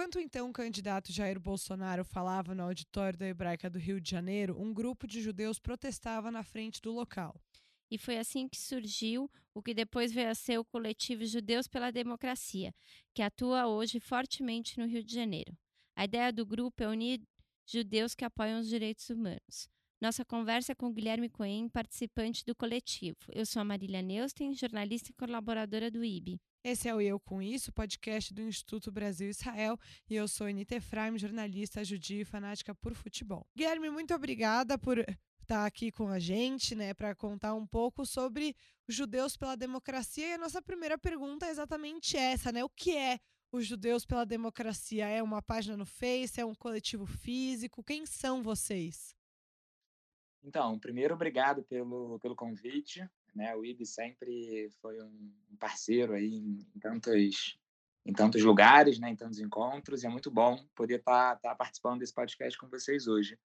Enquanto 0.00 0.18
então 0.18 0.48
o 0.48 0.52
candidato 0.52 1.12
Jair 1.12 1.38
Bolsonaro 1.38 2.06
falava 2.06 2.54
no 2.54 2.62
auditório 2.62 3.18
da 3.18 3.26
Hebraica 3.26 3.68
do 3.68 3.78
Rio 3.78 4.00
de 4.00 4.10
Janeiro, 4.10 4.58
um 4.58 4.72
grupo 4.72 5.06
de 5.06 5.20
judeus 5.20 5.58
protestava 5.58 6.30
na 6.30 6.42
frente 6.42 6.80
do 6.80 6.90
local. 6.90 7.38
E 7.90 7.98
foi 7.98 8.16
assim 8.16 8.48
que 8.48 8.58
surgiu 8.58 9.30
o 9.52 9.60
que 9.60 9.74
depois 9.74 10.10
veio 10.10 10.30
a 10.30 10.34
ser 10.34 10.58
o 10.58 10.64
coletivo 10.64 11.26
Judeus 11.26 11.68
pela 11.68 11.90
Democracia, 11.90 12.74
que 13.12 13.20
atua 13.20 13.66
hoje 13.66 14.00
fortemente 14.00 14.78
no 14.78 14.86
Rio 14.86 15.04
de 15.04 15.14
Janeiro. 15.14 15.54
A 15.94 16.06
ideia 16.06 16.32
do 16.32 16.46
grupo 16.46 16.82
é 16.82 16.88
unir 16.88 17.20
judeus 17.66 18.14
que 18.14 18.24
apoiam 18.24 18.58
os 18.58 18.68
direitos 18.68 19.10
humanos. 19.10 19.68
Nossa 20.00 20.24
conversa 20.24 20.72
é 20.72 20.74
com 20.74 20.90
Guilherme 20.90 21.28
Cohen, 21.28 21.68
participante 21.68 22.42
do 22.46 22.54
coletivo. 22.54 23.18
Eu 23.28 23.44
sou 23.44 23.60
a 23.60 23.66
Marília 23.66 24.00
Neusten, 24.00 24.54
jornalista 24.54 25.10
e 25.10 25.14
colaboradora 25.14 25.90
do 25.90 26.02
IB. 26.02 26.40
Esse 26.62 26.90
é 26.90 26.94
o 26.94 27.00
Eu 27.00 27.18
Com 27.18 27.40
Isso, 27.40 27.72
podcast 27.72 28.34
do 28.34 28.42
Instituto 28.42 28.92
Brasil 28.92 29.30
Israel, 29.30 29.78
e 30.10 30.14
eu 30.14 30.28
sou 30.28 30.46
Anita 30.46 30.74
Efraim, 30.74 31.16
jornalista 31.16 31.82
judia 31.82 32.20
e 32.20 32.24
fanática 32.24 32.74
por 32.74 32.92
futebol. 32.92 33.46
Guilherme, 33.56 33.88
muito 33.88 34.14
obrigada 34.14 34.76
por 34.76 34.98
estar 35.40 35.64
aqui 35.64 35.90
com 35.90 36.08
a 36.08 36.18
gente, 36.18 36.74
né, 36.74 36.92
para 36.92 37.14
contar 37.14 37.54
um 37.54 37.66
pouco 37.66 38.04
sobre 38.04 38.54
os 38.86 38.94
judeus 38.94 39.38
pela 39.38 39.56
democracia. 39.56 40.28
E 40.28 40.32
a 40.34 40.38
nossa 40.38 40.60
primeira 40.60 40.98
pergunta 40.98 41.46
é 41.46 41.50
exatamente 41.50 42.18
essa, 42.18 42.52
né? 42.52 42.62
O 42.62 42.68
que 42.68 42.94
é 42.94 43.18
os 43.50 43.64
Judeus 43.64 44.04
pela 44.04 44.26
Democracia? 44.26 45.08
É 45.08 45.22
uma 45.22 45.40
página 45.40 45.78
no 45.78 45.86
Face? 45.86 46.40
É 46.40 46.44
um 46.44 46.54
coletivo 46.54 47.06
físico? 47.06 47.82
Quem 47.82 48.04
são 48.04 48.42
vocês? 48.42 49.16
Então, 50.42 50.78
primeiro, 50.78 51.14
obrigado 51.14 51.62
pelo, 51.64 52.18
pelo 52.20 52.36
convite. 52.36 53.08
Né? 53.34 53.54
O 53.56 53.64
IB 53.64 53.84
sempre 53.86 54.68
foi 54.80 55.00
um 55.02 55.32
parceiro 55.58 56.14
aí 56.14 56.34
em, 56.34 56.66
em 56.74 56.80
tantos, 56.80 57.58
em 58.04 58.12
tantos 58.12 58.42
lugares, 58.42 58.98
né? 58.98 59.10
em 59.10 59.16
tantos 59.16 59.38
encontros, 59.38 60.02
e 60.02 60.06
é 60.06 60.10
muito 60.10 60.30
bom 60.30 60.64
poder 60.74 61.00
estar 61.00 61.36
tá, 61.36 61.50
tá 61.50 61.54
participando 61.54 62.00
desse 62.00 62.14
podcast 62.14 62.58
com 62.58 62.68
vocês 62.68 63.06
hoje. 63.06 63.38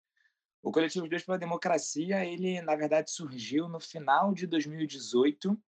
O 0.62 0.72
Coletivo 0.72 1.06
Judeus 1.06 1.24
pela 1.24 1.38
Democracia, 1.38 2.26
ele, 2.26 2.62
na 2.62 2.76
verdade, 2.76 3.12
surgiu 3.12 3.68
no 3.68 3.82
final 3.82 4.34
de 4.34 4.48
2018, 4.48 5.62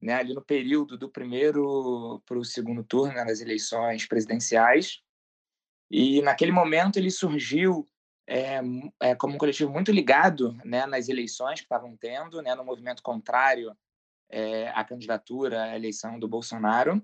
né, 0.00 0.14
ali 0.14 0.34
no 0.34 0.42
período 0.42 0.98
do 0.98 1.08
primeiro 1.08 2.20
para 2.26 2.38
o 2.38 2.44
segundo 2.44 2.84
turno 2.84 3.14
né, 3.14 3.24
das 3.24 3.40
eleições 3.40 4.06
presidenciais. 4.06 5.00
E 5.90 6.20
naquele 6.20 6.52
momento 6.52 6.98
ele 6.98 7.10
surgiu 7.10 7.88
é, 8.26 8.60
é, 9.00 9.14
como 9.14 9.34
um 9.34 9.38
coletivo 9.38 9.70
muito 9.70 9.90
ligado 9.90 10.56
né, 10.64 10.86
nas 10.86 11.08
eleições 11.08 11.60
que 11.60 11.66
estavam 11.66 11.96
tendo, 11.96 12.40
né, 12.42 12.54
no 12.54 12.64
movimento 12.64 13.02
contrário 13.02 13.76
é, 14.30 14.68
à 14.70 14.84
candidatura, 14.84 15.64
à 15.64 15.76
eleição 15.76 16.18
do 16.18 16.28
Bolsonaro. 16.28 17.02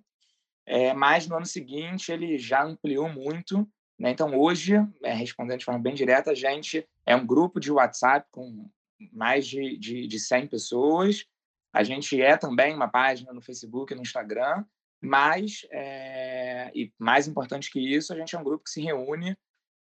É, 0.66 0.92
mas 0.92 1.26
no 1.26 1.36
ano 1.36 1.46
seguinte 1.46 2.12
ele 2.12 2.38
já 2.38 2.62
ampliou 2.62 3.08
muito. 3.08 3.68
Né? 3.98 4.10
Então 4.10 4.38
hoje, 4.38 4.74
é, 5.02 5.12
respondendo 5.12 5.58
de 5.58 5.64
forma 5.64 5.80
bem 5.80 5.94
direta, 5.94 6.30
a 6.30 6.34
gente 6.34 6.86
é 7.04 7.16
um 7.16 7.26
grupo 7.26 7.58
de 7.58 7.72
WhatsApp 7.72 8.26
com 8.30 8.68
mais 9.12 9.46
de, 9.46 9.76
de, 9.78 10.06
de 10.06 10.18
100 10.18 10.48
pessoas 10.48 11.26
a 11.72 11.82
gente 11.82 12.20
é 12.20 12.36
também 12.36 12.74
uma 12.74 12.88
página 12.88 13.32
no 13.32 13.40
Facebook 13.40 13.94
no 13.94 14.02
Instagram, 14.02 14.64
mas, 15.00 15.66
é, 15.70 16.70
e 16.74 16.92
mais 16.98 17.28
importante 17.28 17.70
que 17.70 17.78
isso, 17.78 18.12
a 18.12 18.16
gente 18.16 18.34
é 18.34 18.38
um 18.38 18.44
grupo 18.44 18.64
que 18.64 18.70
se 18.70 18.80
reúne 18.80 19.36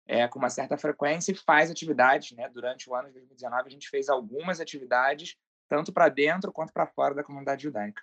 é, 0.06 0.28
com 0.28 0.40
uma 0.40 0.50
certa 0.50 0.78
frequência 0.78 1.32
e 1.32 1.36
faz 1.36 1.72
atividades. 1.72 2.32
Né? 2.32 2.50
Durante 2.50 2.90
o 2.90 2.96
ano 2.96 3.08
de 3.08 3.14
2019, 3.14 3.68
a 3.68 3.72
gente 3.72 3.90
fez 3.90 4.10
algumas 4.10 4.60
atividades, 4.60 5.38
tanto 5.68 5.92
para 5.92 6.10
dentro 6.10 6.52
quanto 6.52 6.74
para 6.74 6.88
fora 6.88 7.16
da 7.16 7.24
comunidade 7.24 7.64
judaica. 7.64 8.02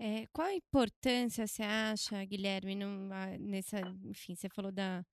É, 0.00 0.26
qual 0.32 0.46
a 0.46 0.54
importância 0.54 1.46
você 1.46 1.62
acha, 1.62 2.24
Guilherme, 2.24 2.76
nessa, 3.40 3.80
enfim, 4.04 4.36
você 4.36 4.48
falou 4.48 4.70
da, 4.70 5.04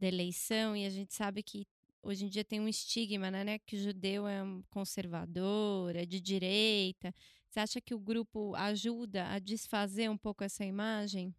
da 0.00 0.06
eleição 0.06 0.74
e 0.74 0.86
a 0.86 0.90
gente 0.90 1.12
sabe 1.12 1.42
que 1.42 1.66
hoje 2.02 2.24
em 2.24 2.28
dia 2.28 2.42
tem 2.42 2.58
um 2.58 2.66
estigma, 2.66 3.30
né, 3.30 3.44
né, 3.44 3.58
que 3.58 3.76
judeu 3.76 4.26
é 4.26 4.42
um 4.42 4.62
conservador, 4.70 5.94
é 5.94 6.06
de 6.06 6.18
direita. 6.18 7.14
Você 7.50 7.60
acha 7.60 7.80
que 7.80 7.94
o 7.94 7.98
grupo 7.98 8.54
ajuda 8.56 9.28
a 9.28 9.38
desfazer 9.38 10.08
um 10.08 10.16
pouco 10.16 10.42
essa 10.42 10.64
imagem? 10.64 11.34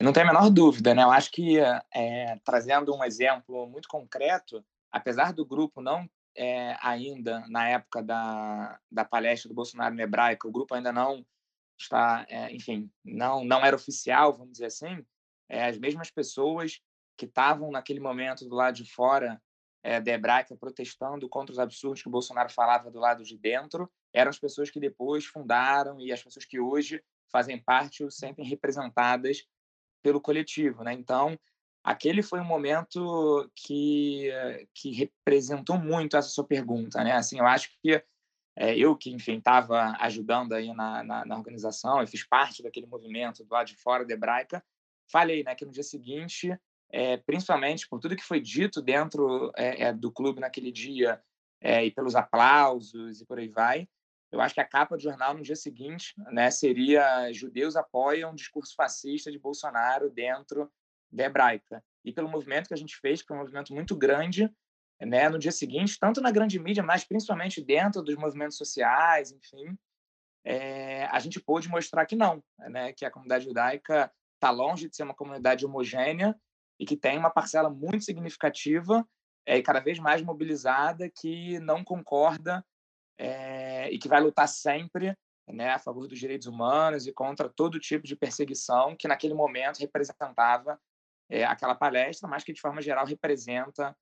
Não 0.00 0.14
tem 0.14 0.22
a 0.22 0.26
menor 0.26 0.48
dúvida, 0.48 0.94
né? 0.94 1.02
Eu 1.02 1.10
acho 1.10 1.30
que, 1.30 1.58
é, 1.58 2.38
trazendo 2.42 2.94
um 2.96 3.04
exemplo 3.04 3.66
muito 3.66 3.86
concreto, 3.86 4.64
apesar 4.90 5.34
do 5.34 5.44
grupo 5.44 5.82
não 5.82 6.08
é, 6.34 6.74
ainda, 6.80 7.46
na 7.48 7.68
época 7.68 8.02
da, 8.02 8.80
da 8.90 9.04
palestra 9.04 9.48
do 9.50 9.54
Bolsonaro 9.54 9.94
no 9.94 10.00
Hebraica, 10.00 10.48
o 10.48 10.52
grupo 10.52 10.74
ainda 10.74 10.90
não 10.90 11.24
está, 11.78 12.24
é, 12.30 12.50
enfim, 12.50 12.90
não, 13.04 13.44
não 13.44 13.64
era 13.64 13.76
oficial, 13.76 14.32
vamos 14.32 14.52
dizer 14.52 14.66
assim, 14.66 15.04
as 15.50 15.76
mesmas 15.78 16.10
pessoas 16.10 16.80
que 17.16 17.26
estavam 17.26 17.70
naquele 17.70 18.00
momento 18.00 18.48
do 18.48 18.54
lado 18.54 18.76
de 18.76 18.90
fora 18.90 19.40
é, 19.82 20.00
da 20.00 20.12
hebraica 20.12 20.56
protestando 20.56 21.28
contra 21.28 21.52
os 21.52 21.58
absurdos 21.58 22.02
que 22.02 22.08
o 22.08 22.12
Bolsonaro 22.12 22.50
falava 22.50 22.90
do 22.90 22.98
lado 22.98 23.22
de 23.22 23.36
dentro, 23.36 23.90
eram 24.14 24.30
as 24.30 24.38
pessoas 24.38 24.70
que 24.70 24.80
depois 24.80 25.26
fundaram 25.26 26.00
e 26.00 26.10
as 26.10 26.22
pessoas 26.22 26.46
que 26.46 26.58
hoje 26.58 27.02
fazem 27.30 27.62
parte 27.62 28.10
sentem 28.10 28.44
representadas 28.46 29.46
pelo 30.02 30.20
coletivo, 30.20 30.82
né? 30.82 30.92
Então, 30.92 31.38
aquele 31.84 32.22
foi 32.22 32.40
um 32.40 32.44
momento 32.44 33.50
que 33.54 34.30
que 34.74 34.92
representou 34.92 35.78
muito 35.78 36.16
essa 36.16 36.28
sua 36.28 36.46
pergunta, 36.46 37.02
né? 37.04 37.12
Assim, 37.12 37.38
eu 37.38 37.46
acho 37.46 37.70
que 37.82 38.02
é, 38.56 38.76
eu 38.76 38.96
que 38.96 39.10
enfim 39.10 39.38
estava 39.38 39.96
ajudando 40.00 40.52
aí 40.52 40.72
na, 40.74 41.02
na, 41.02 41.24
na 41.24 41.36
organização, 41.36 42.00
eu 42.00 42.06
fiz 42.06 42.26
parte 42.26 42.62
daquele 42.62 42.86
movimento 42.86 43.44
do 43.44 43.52
lado 43.52 43.68
de 43.68 43.76
fora 43.76 44.04
da 44.04 44.12
hebraica, 44.12 44.62
falei, 45.10 45.42
né, 45.44 45.54
que 45.54 45.64
no 45.64 45.72
dia 45.72 45.82
seguinte 45.82 46.58
é, 46.92 47.16
principalmente 47.18 47.88
por 47.88 48.00
tudo 48.00 48.16
que 48.16 48.24
foi 48.24 48.40
dito 48.40 48.82
dentro 48.82 49.52
é, 49.56 49.92
do 49.92 50.10
clube 50.10 50.40
naquele 50.40 50.72
dia 50.72 51.22
e 51.62 51.90
pelos 51.90 52.16
aplausos 52.16 53.20
e 53.20 53.26
por 53.26 53.38
aí 53.38 53.48
vai. 53.48 53.86
Eu 54.32 54.40
acho 54.40 54.54
que 54.54 54.60
a 54.60 54.66
capa 54.66 54.96
do 54.96 55.02
jornal 55.02 55.34
no 55.34 55.42
dia 55.42 55.56
seguinte 55.56 56.14
né, 56.30 56.50
seria 56.50 57.32
Judeus 57.32 57.74
apoiam 57.74 58.32
o 58.32 58.36
discurso 58.36 58.74
fascista 58.76 59.30
de 59.30 59.38
Bolsonaro 59.38 60.10
dentro 60.10 60.70
da 61.10 61.24
hebraica. 61.24 61.82
E 62.04 62.12
pelo 62.12 62.28
movimento 62.28 62.68
que 62.68 62.74
a 62.74 62.76
gente 62.76 62.96
fez, 62.96 63.20
que 63.20 63.28
foi 63.28 63.36
um 63.36 63.40
movimento 63.40 63.74
muito 63.74 63.96
grande, 63.96 64.48
né, 65.00 65.28
no 65.28 65.38
dia 65.38 65.50
seguinte, 65.50 65.98
tanto 65.98 66.20
na 66.20 66.30
grande 66.30 66.58
mídia, 66.58 66.82
mas 66.82 67.04
principalmente 67.04 67.62
dentro 67.62 68.02
dos 68.02 68.14
movimentos 68.16 68.56
sociais, 68.56 69.32
enfim, 69.32 69.76
é, 70.44 71.06
a 71.06 71.18
gente 71.18 71.40
pôde 71.40 71.68
mostrar 71.68 72.06
que 72.06 72.14
não, 72.14 72.42
né, 72.58 72.92
que 72.92 73.04
a 73.04 73.10
comunidade 73.10 73.44
judaica 73.44 74.12
está 74.34 74.50
longe 74.50 74.88
de 74.88 74.96
ser 74.96 75.02
uma 75.02 75.14
comunidade 75.14 75.66
homogênea 75.66 76.34
e 76.78 76.86
que 76.86 76.96
tem 76.96 77.18
uma 77.18 77.30
parcela 77.30 77.68
muito 77.68 78.04
significativa 78.04 79.06
é, 79.46 79.58
e 79.58 79.62
cada 79.62 79.80
vez 79.80 79.98
mais 79.98 80.22
mobilizada 80.22 81.10
que 81.10 81.58
não 81.60 81.82
concorda 81.82 82.64
é, 83.20 83.90
e 83.90 83.98
que 83.98 84.08
vai 84.08 84.18
lutar 84.18 84.48
sempre 84.48 85.14
né, 85.46 85.70
a 85.70 85.78
favor 85.78 86.08
dos 86.08 86.18
direitos 86.18 86.46
humanos 86.46 87.06
e 87.06 87.12
contra 87.12 87.50
todo 87.50 87.78
tipo 87.78 88.06
de 88.06 88.16
perseguição 88.16 88.96
que 88.96 89.06
naquele 89.06 89.34
momento 89.34 89.78
representava 89.78 90.80
é, 91.28 91.44
aquela 91.44 91.74
palestra, 91.74 92.26
mas 92.26 92.42
que 92.42 92.52
de 92.52 92.60
forma 92.60 92.80
geral 92.80 93.04
representa, 93.04 93.94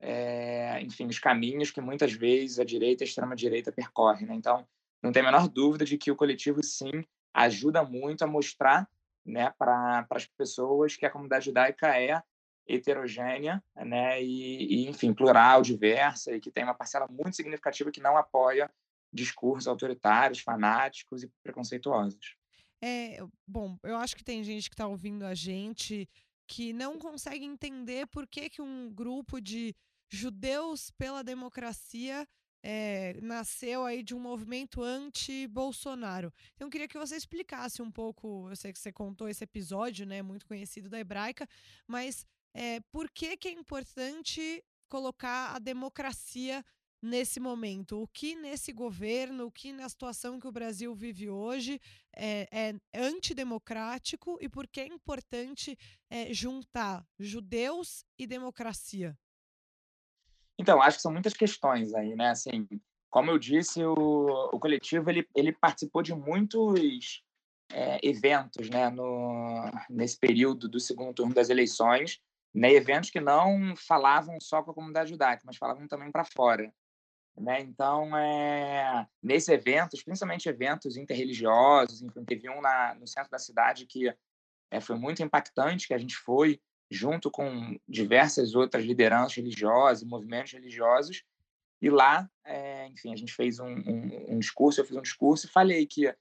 é, 0.00 0.82
enfim, 0.82 1.06
os 1.06 1.18
caminhos 1.18 1.70
que 1.70 1.80
muitas 1.80 2.12
vezes 2.12 2.58
a 2.58 2.64
direita 2.64 3.02
a 3.02 3.06
extrema 3.06 3.34
direita 3.34 3.72
percorrem. 3.72 4.26
Né? 4.26 4.34
Então, 4.34 4.68
não 5.02 5.12
tem 5.12 5.22
a 5.22 5.26
menor 5.26 5.48
dúvida 5.48 5.86
de 5.86 5.96
que 5.96 6.10
o 6.10 6.16
coletivo 6.16 6.62
sim 6.62 7.04
ajuda 7.32 7.82
muito 7.82 8.22
a 8.22 8.26
mostrar 8.26 8.86
né, 9.24 9.50
para 9.58 10.06
as 10.10 10.26
pessoas 10.26 10.94
que 10.94 11.06
a 11.06 11.10
comunidade 11.10 11.46
judaica 11.46 11.98
é 11.98 12.22
heterogênea, 12.68 13.62
né, 13.76 14.22
e, 14.22 14.84
e, 14.84 14.88
enfim, 14.88 15.14
plural, 15.14 15.62
diversa, 15.62 16.34
e 16.34 16.40
que 16.40 16.50
tem 16.50 16.64
uma 16.64 16.74
parcela 16.74 17.06
muito 17.08 17.34
significativa 17.34 17.90
que 17.90 18.00
não 18.00 18.16
apoia 18.16 18.70
discursos 19.12 19.66
autoritários, 19.66 20.40
fanáticos 20.40 21.22
e 21.22 21.30
preconceituosos. 21.42 22.36
É, 22.82 23.18
bom, 23.46 23.78
eu 23.82 23.96
acho 23.96 24.14
que 24.14 24.22
tem 24.22 24.44
gente 24.44 24.68
que 24.68 24.74
está 24.74 24.86
ouvindo 24.86 25.24
a 25.24 25.34
gente 25.34 26.08
que 26.46 26.72
não 26.72 26.98
consegue 26.98 27.44
entender 27.44 28.06
por 28.06 28.26
que, 28.26 28.48
que 28.48 28.62
um 28.62 28.90
grupo 28.90 29.40
de 29.40 29.74
judeus 30.10 30.90
pela 30.92 31.22
democracia 31.22 32.26
é, 32.62 33.18
nasceu 33.20 33.84
aí 33.84 34.02
de 34.02 34.14
um 34.14 34.18
movimento 34.18 34.82
anti-Bolsonaro. 34.82 36.32
Então, 36.54 36.66
eu 36.66 36.70
queria 36.70 36.88
que 36.88 36.98
você 36.98 37.16
explicasse 37.16 37.82
um 37.82 37.90
pouco. 37.90 38.48
Eu 38.48 38.56
sei 38.56 38.72
que 38.72 38.78
você 38.78 38.90
contou 38.90 39.28
esse 39.28 39.44
episódio, 39.44 40.06
né, 40.06 40.22
muito 40.22 40.46
conhecido 40.46 40.88
da 40.88 40.98
hebraica, 40.98 41.46
mas 41.86 42.26
é, 42.54 42.80
por 42.92 43.10
que, 43.10 43.36
que 43.36 43.48
é 43.48 43.52
importante 43.52 44.64
colocar 44.88 45.54
a 45.54 45.58
democracia 45.58 46.64
nesse 47.00 47.38
momento? 47.38 48.02
O 48.02 48.08
que 48.08 48.34
nesse 48.34 48.72
governo, 48.72 49.46
o 49.46 49.52
que 49.52 49.72
na 49.72 49.88
situação 49.88 50.40
que 50.40 50.46
o 50.46 50.52
Brasil 50.52 50.94
vive 50.94 51.28
hoje 51.28 51.80
é, 52.14 52.48
é 52.50 52.74
antidemocrático 52.94 54.38
e 54.40 54.48
por 54.48 54.66
que 54.66 54.80
é 54.80 54.86
importante 54.86 55.78
é, 56.10 56.32
juntar 56.32 57.06
judeus 57.18 58.04
e 58.18 58.26
democracia? 58.26 59.16
Então, 60.58 60.82
acho 60.82 60.96
que 60.96 61.02
são 61.02 61.12
muitas 61.12 61.34
questões 61.34 61.94
aí, 61.94 62.16
né? 62.16 62.30
Assim, 62.30 62.66
como 63.08 63.30
eu 63.30 63.38
disse, 63.38 63.84
o, 63.84 64.50
o 64.52 64.58
coletivo 64.58 65.08
ele, 65.08 65.26
ele 65.34 65.52
participou 65.52 66.02
de 66.02 66.12
muitos 66.14 67.22
é, 67.70 68.00
eventos 68.02 68.68
né, 68.68 68.90
no, 68.90 69.70
nesse 69.88 70.18
período 70.18 70.68
do 70.68 70.80
segundo 70.80 71.14
turno 71.14 71.34
das 71.34 71.48
eleições, 71.48 72.20
né, 72.54 72.72
eventos 72.72 73.10
que 73.10 73.20
não 73.20 73.74
falavam 73.76 74.38
só 74.40 74.62
com 74.62 74.70
a 74.70 74.74
comunidade 74.74 75.10
judaica, 75.10 75.42
mas 75.44 75.56
falavam 75.56 75.86
também 75.86 76.10
para 76.10 76.24
fora. 76.24 76.72
Né? 77.36 77.60
Então, 77.60 78.16
é, 78.16 79.06
nesses 79.22 79.48
eventos, 79.48 80.02
principalmente 80.02 80.48
eventos 80.48 80.96
interreligiosos, 80.96 82.02
teve 82.26 82.50
um 82.50 82.60
na, 82.60 82.94
no 82.94 83.06
centro 83.06 83.30
da 83.30 83.38
cidade 83.38 83.86
que 83.86 84.12
é, 84.70 84.80
foi 84.80 84.96
muito 84.96 85.22
impactante, 85.22 85.86
que 85.86 85.94
a 85.94 85.98
gente 85.98 86.16
foi 86.16 86.60
junto 86.90 87.30
com 87.30 87.78
diversas 87.86 88.54
outras 88.54 88.84
lideranças 88.84 89.36
religiosas, 89.36 90.08
movimentos 90.08 90.52
religiosos, 90.52 91.22
e 91.80 91.90
lá, 91.90 92.28
é, 92.44 92.88
enfim, 92.88 93.12
a 93.12 93.16
gente 93.16 93.32
fez 93.32 93.60
um, 93.60 93.68
um, 93.68 94.34
um, 94.34 94.38
discurso, 94.38 94.80
eu 94.80 94.84
fiz 94.84 94.96
um 94.96 95.02
discurso 95.02 95.46
e 95.46 95.50
falei 95.50 95.86
que 95.86 96.12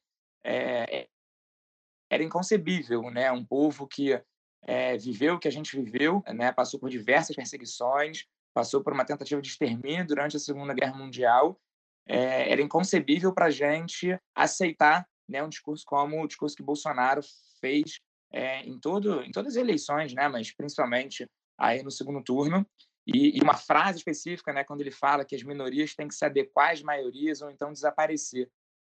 era 2.09 2.23
inconcebível, 2.23 3.09
né, 3.09 3.31
um 3.31 3.43
povo 3.43 3.87
que 3.87 4.21
é, 4.67 4.97
viveu 4.97 5.35
o 5.35 5.39
que 5.39 5.47
a 5.47 5.51
gente 5.51 5.81
viveu, 5.81 6.21
né, 6.27 6.51
passou 6.51 6.77
por 6.77 6.89
diversas 6.89 7.35
perseguições, 7.35 8.25
passou 8.53 8.83
por 8.83 8.91
uma 8.91 9.05
tentativa 9.05 9.41
de 9.41 9.47
extermínio 9.47 10.05
durante 10.05 10.35
a 10.35 10.39
Segunda 10.39 10.73
Guerra 10.73 10.93
Mundial, 10.93 11.57
é, 12.05 12.51
era 12.51 12.61
inconcebível 12.61 13.33
para 13.33 13.45
a 13.45 13.49
gente 13.49 14.19
aceitar 14.35 15.07
né, 15.27 15.41
um 15.41 15.49
discurso 15.49 15.85
como 15.85 16.21
o 16.21 16.27
discurso 16.27 16.55
que 16.55 16.63
Bolsonaro 16.63 17.21
fez 17.61 17.99
é, 18.31 18.61
em, 18.61 18.77
todo, 18.77 19.21
em 19.23 19.31
todas 19.31 19.55
as 19.55 19.61
eleições, 19.61 20.13
né, 20.13 20.27
mas 20.27 20.53
principalmente 20.53 21.25
aí 21.57 21.81
no 21.81 21.91
segundo 21.91 22.21
turno. 22.21 22.65
E, 23.05 23.37
e, 23.37 23.41
uma 23.41 23.55
frase 23.55 23.99
específica, 23.99 24.51
né, 24.51 24.65
quando 24.65 24.81
ele 24.81 24.91
fala 24.91 25.23
que 25.23 25.35
as 25.35 25.43
minorias 25.43 25.95
têm 25.95 26.09
que 26.09 26.15
se 26.15 26.25
adequar 26.25 26.71
às 26.71 26.81
maiorias 26.81 27.41
ou 27.41 27.49
então 27.49 27.71
desaparecer. 27.71 28.49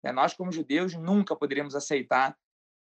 É, 0.05 0.13
nós, 0.13 0.35
como 0.35 0.53
judeus, 0.53 0.95
nunca 0.95 1.35
poderíamos 1.35 1.75
aceitar 1.75 2.37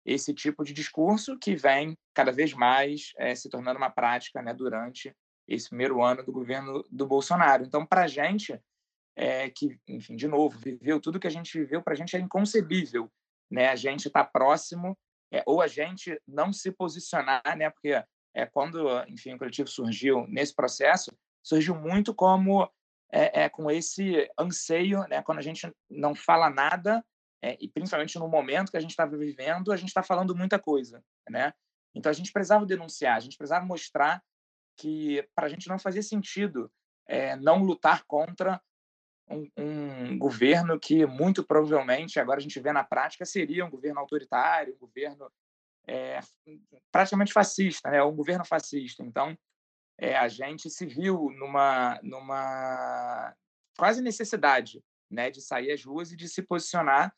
esse 0.05 0.33
tipo 0.33 0.63
de 0.63 0.73
discurso 0.73 1.37
que 1.39 1.55
vem 1.55 1.97
cada 2.13 2.31
vez 2.31 2.53
mais 2.53 3.11
é, 3.17 3.33
se 3.33 3.49
tornando 3.49 3.77
uma 3.77 3.89
prática 3.89 4.41
né, 4.41 4.53
durante 4.53 5.15
esse 5.47 5.69
primeiro 5.69 6.01
ano 6.03 6.23
do 6.23 6.31
governo 6.31 6.83
do 6.91 7.07
Bolsonaro. 7.07 7.63
Então, 7.63 7.85
para 7.85 8.03
a 8.03 8.07
gente, 8.07 8.59
é, 9.15 9.49
que, 9.49 9.79
enfim, 9.87 10.15
de 10.15 10.27
novo, 10.27 10.57
viveu 10.59 10.99
tudo 10.99 11.19
que 11.19 11.27
a 11.27 11.31
gente 11.31 11.57
viveu, 11.57 11.81
para 11.81 11.93
a 11.93 11.95
gente 11.95 12.15
é 12.15 12.19
inconcebível 12.19 13.11
né, 13.49 13.69
a 13.69 13.75
gente 13.75 14.07
estar 14.07 14.23
tá 14.23 14.29
próximo 14.29 14.97
é, 15.31 15.43
ou 15.45 15.61
a 15.61 15.67
gente 15.67 16.19
não 16.27 16.53
se 16.53 16.71
posicionar, 16.71 17.41
né, 17.57 17.69
porque 17.69 18.01
é, 18.33 18.45
quando, 18.45 18.87
enfim, 19.07 19.33
o 19.33 19.37
coletivo 19.37 19.67
surgiu 19.67 20.27
nesse 20.27 20.53
processo, 20.53 21.15
surgiu 21.43 21.75
muito 21.75 22.13
como 22.13 22.69
é, 23.11 23.43
é, 23.43 23.49
com 23.49 23.69
esse 23.71 24.29
anseio, 24.37 25.07
né, 25.07 25.21
quando 25.21 25.39
a 25.39 25.43
gente 25.43 25.71
não 25.89 26.13
fala 26.13 26.49
nada, 26.49 27.03
é, 27.41 27.57
e 27.59 27.67
principalmente 27.67 28.17
no 28.17 28.27
momento 28.27 28.71
que 28.71 28.77
a 28.77 28.79
gente 28.79 28.91
estava 28.91 29.15
vivendo, 29.17 29.71
a 29.71 29.77
gente 29.77 29.89
está 29.89 30.01
falando 30.01 30.35
muita 30.35 30.59
coisa, 30.59 31.03
né? 31.29 31.53
Então 31.93 32.09
a 32.09 32.13
gente 32.13 32.31
precisava 32.31 32.65
denunciar, 32.65 33.15
a 33.15 33.19
gente 33.19 33.37
precisava 33.37 33.65
mostrar 33.65 34.21
que 34.77 35.27
para 35.33 35.45
a 35.45 35.49
gente 35.49 35.67
não 35.67 35.79
fazia 35.79 36.03
sentido 36.03 36.71
é, 37.07 37.35
não 37.35 37.63
lutar 37.63 38.03
contra 38.05 38.61
um, 39.29 39.49
um, 39.57 40.19
governo 40.19 40.79
que 40.79 41.05
muito 41.05 41.43
provavelmente 41.43 42.19
agora 42.19 42.39
a 42.39 42.41
gente 42.41 42.59
vê 42.59 42.71
na 42.71 42.83
prática 42.83 43.25
seria 43.25 43.65
um 43.65 43.69
governo 43.69 43.99
autoritário, 43.99 44.75
um 44.75 44.77
governo 44.77 45.31
é, 45.87 46.19
praticamente 46.91 47.31
fascista, 47.31 47.89
né? 47.89 48.03
Um 48.03 48.15
governo 48.15 48.43
fascista. 48.43 49.03
Então 49.03 49.37
é, 49.97 50.17
a 50.17 50.27
gente 50.27 50.69
se 50.69 50.85
viu 50.85 51.29
numa 51.37 51.99
numa 52.03 53.33
quase 53.77 54.01
necessidade, 54.01 54.83
né, 55.09 55.29
de 55.29 55.41
sair 55.41 55.71
às 55.71 55.83
ruas 55.83 56.11
e 56.11 56.15
de 56.15 56.27
se 56.27 56.41
posicionar 56.41 57.13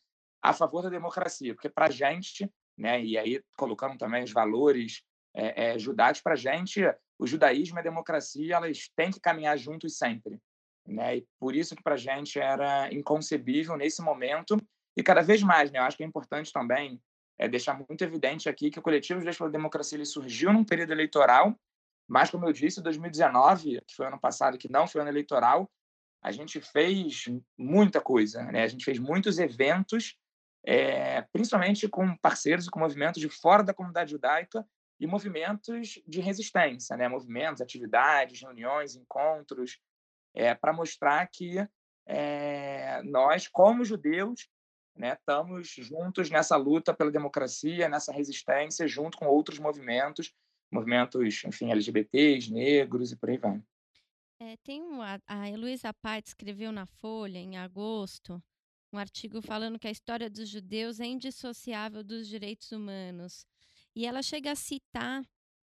a 0.49 0.53
favor 0.53 0.81
da 0.81 0.89
democracia, 0.89 1.53
porque 1.53 1.69
para 1.69 1.88
a 1.88 1.91
gente, 1.91 2.49
né, 2.77 3.03
e 3.03 3.17
aí 3.17 3.41
colocando 3.57 3.97
também 3.97 4.23
os 4.23 4.31
valores 4.31 5.03
é, 5.35 5.71
é, 5.71 5.79
judaicos, 5.79 6.21
para 6.21 6.33
a 6.33 6.38
gente 6.38 6.81
o 7.19 7.25
judaísmo 7.25 7.77
e 7.77 7.81
a 7.81 7.83
democracia 7.83 8.55
elas 8.55 8.89
têm 8.95 9.11
que 9.11 9.19
caminhar 9.19 9.57
juntos 9.57 9.97
sempre. 9.97 10.39
Né? 10.85 11.17
E 11.17 11.27
por 11.39 11.55
isso 11.55 11.75
que 11.75 11.83
para 11.83 11.95
a 11.95 11.97
gente 11.97 12.39
era 12.39 12.94
inconcebível 12.94 13.75
nesse 13.75 14.01
momento 14.01 14.57
e 14.95 15.03
cada 15.03 15.21
vez 15.21 15.41
mais. 15.41 15.71
Né? 15.71 15.79
Eu 15.79 15.83
acho 15.83 15.97
que 15.97 16.03
é 16.03 16.07
importante 16.07 16.53
também 16.53 17.01
é, 17.38 17.47
deixar 17.47 17.73
muito 17.73 18.03
evidente 18.03 18.47
aqui 18.47 18.69
que 18.69 18.79
o 18.79 18.81
Coletivo 18.81 19.19
Judeus 19.19 19.38
pela 19.38 19.49
Democracia 19.49 19.97
ele 19.97 20.05
surgiu 20.05 20.53
num 20.53 20.63
período 20.63 20.91
eleitoral, 20.91 21.55
mas, 22.07 22.29
como 22.29 22.45
eu 22.45 22.53
disse, 22.53 22.81
2019, 22.81 23.81
que 23.85 23.95
foi 23.95 24.07
ano 24.07 24.19
passado, 24.19 24.57
que 24.57 24.71
não 24.71 24.88
foi 24.88 25.01
ano 25.01 25.09
eleitoral, 25.09 25.69
a 26.23 26.31
gente 26.31 26.61
fez 26.61 27.25
muita 27.57 27.99
coisa. 27.99 28.44
Né? 28.44 28.63
A 28.63 28.67
gente 28.67 28.85
fez 28.85 28.97
muitos 28.97 29.39
eventos, 29.39 30.15
é, 30.68 31.22
principalmente 31.31 31.88
com 31.88 32.14
parceiros 32.18 32.68
e 32.68 32.69
com 32.69 32.81
movimentos 32.81 33.22
de 33.22 33.30
fora 33.30 33.64
da 33.64 33.74
comunidade 33.74 34.12
judaica, 34.12 34.68
e 35.00 35.08
movimentos 35.08 36.02
de 36.06 36.19
resistência, 36.19 36.98
né? 36.98 37.08
movimentos, 37.08 37.62
atividades, 37.62 38.42
reuniões, 38.42 38.96
encontros, 38.96 39.80
é, 40.34 40.54
para 40.54 40.74
mostrar 40.74 41.25
que 41.28 41.66
é, 42.06 43.02
nós, 43.04 43.48
como 43.48 43.86
judeus, 43.86 44.50
né, 44.96 45.14
estamos 45.14 45.69
juntos 45.69 46.30
nessa 46.30 46.58
luta 46.58 46.94
pela 46.94 47.12
democracia, 47.12 47.88
nessa 47.88 48.12
resistência, 48.12 48.88
junto 48.88 49.18
com 49.18 49.28
outros 49.28 49.60
movimentos, 49.60 50.34
movimentos, 50.72 51.44
enfim, 51.46 51.72
LGBTs, 51.72 52.52
negros 52.52 53.12
e 53.12 53.16
por 53.16 53.30
aí 53.30 53.38
vai. 53.38 53.62
É, 54.40 54.58
tem 54.64 54.81
uma, 54.81 55.22
a 55.28 55.50
Heloísa 55.50 55.94
Pait 55.94 56.25
escreveu 56.25 56.72
na 56.72 56.88
Folha, 56.88 57.38
em 57.38 57.58
agosto, 57.58 58.42
um 58.92 58.98
artigo 58.98 59.42
falando 59.42 59.80
que 59.80 59.88
a 59.88 59.92
história 59.92 60.30
dos 60.30 60.50
judeus 60.50 61.00
é 61.00 61.06
indissociável 61.06 62.04
dos 62.04 62.28
direitos 62.28 62.72
humanos. 62.72 63.45
E 63.95 64.06
ela 64.06 64.22
chega 64.22 64.51
a 64.51 64.56
citar 64.56 65.24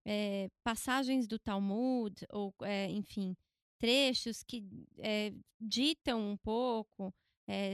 é, 0.05 0.49
passagens 0.63 1.27
do 1.27 1.37
Talmud, 1.37 2.25
ou, 2.29 2.53
é, 2.61 2.89
enfim, 2.89 3.35
trechos 3.77 4.43
que 4.43 4.63
é, 4.97 5.33
ditam 5.59 6.31
um 6.31 6.37
pouco 6.37 7.13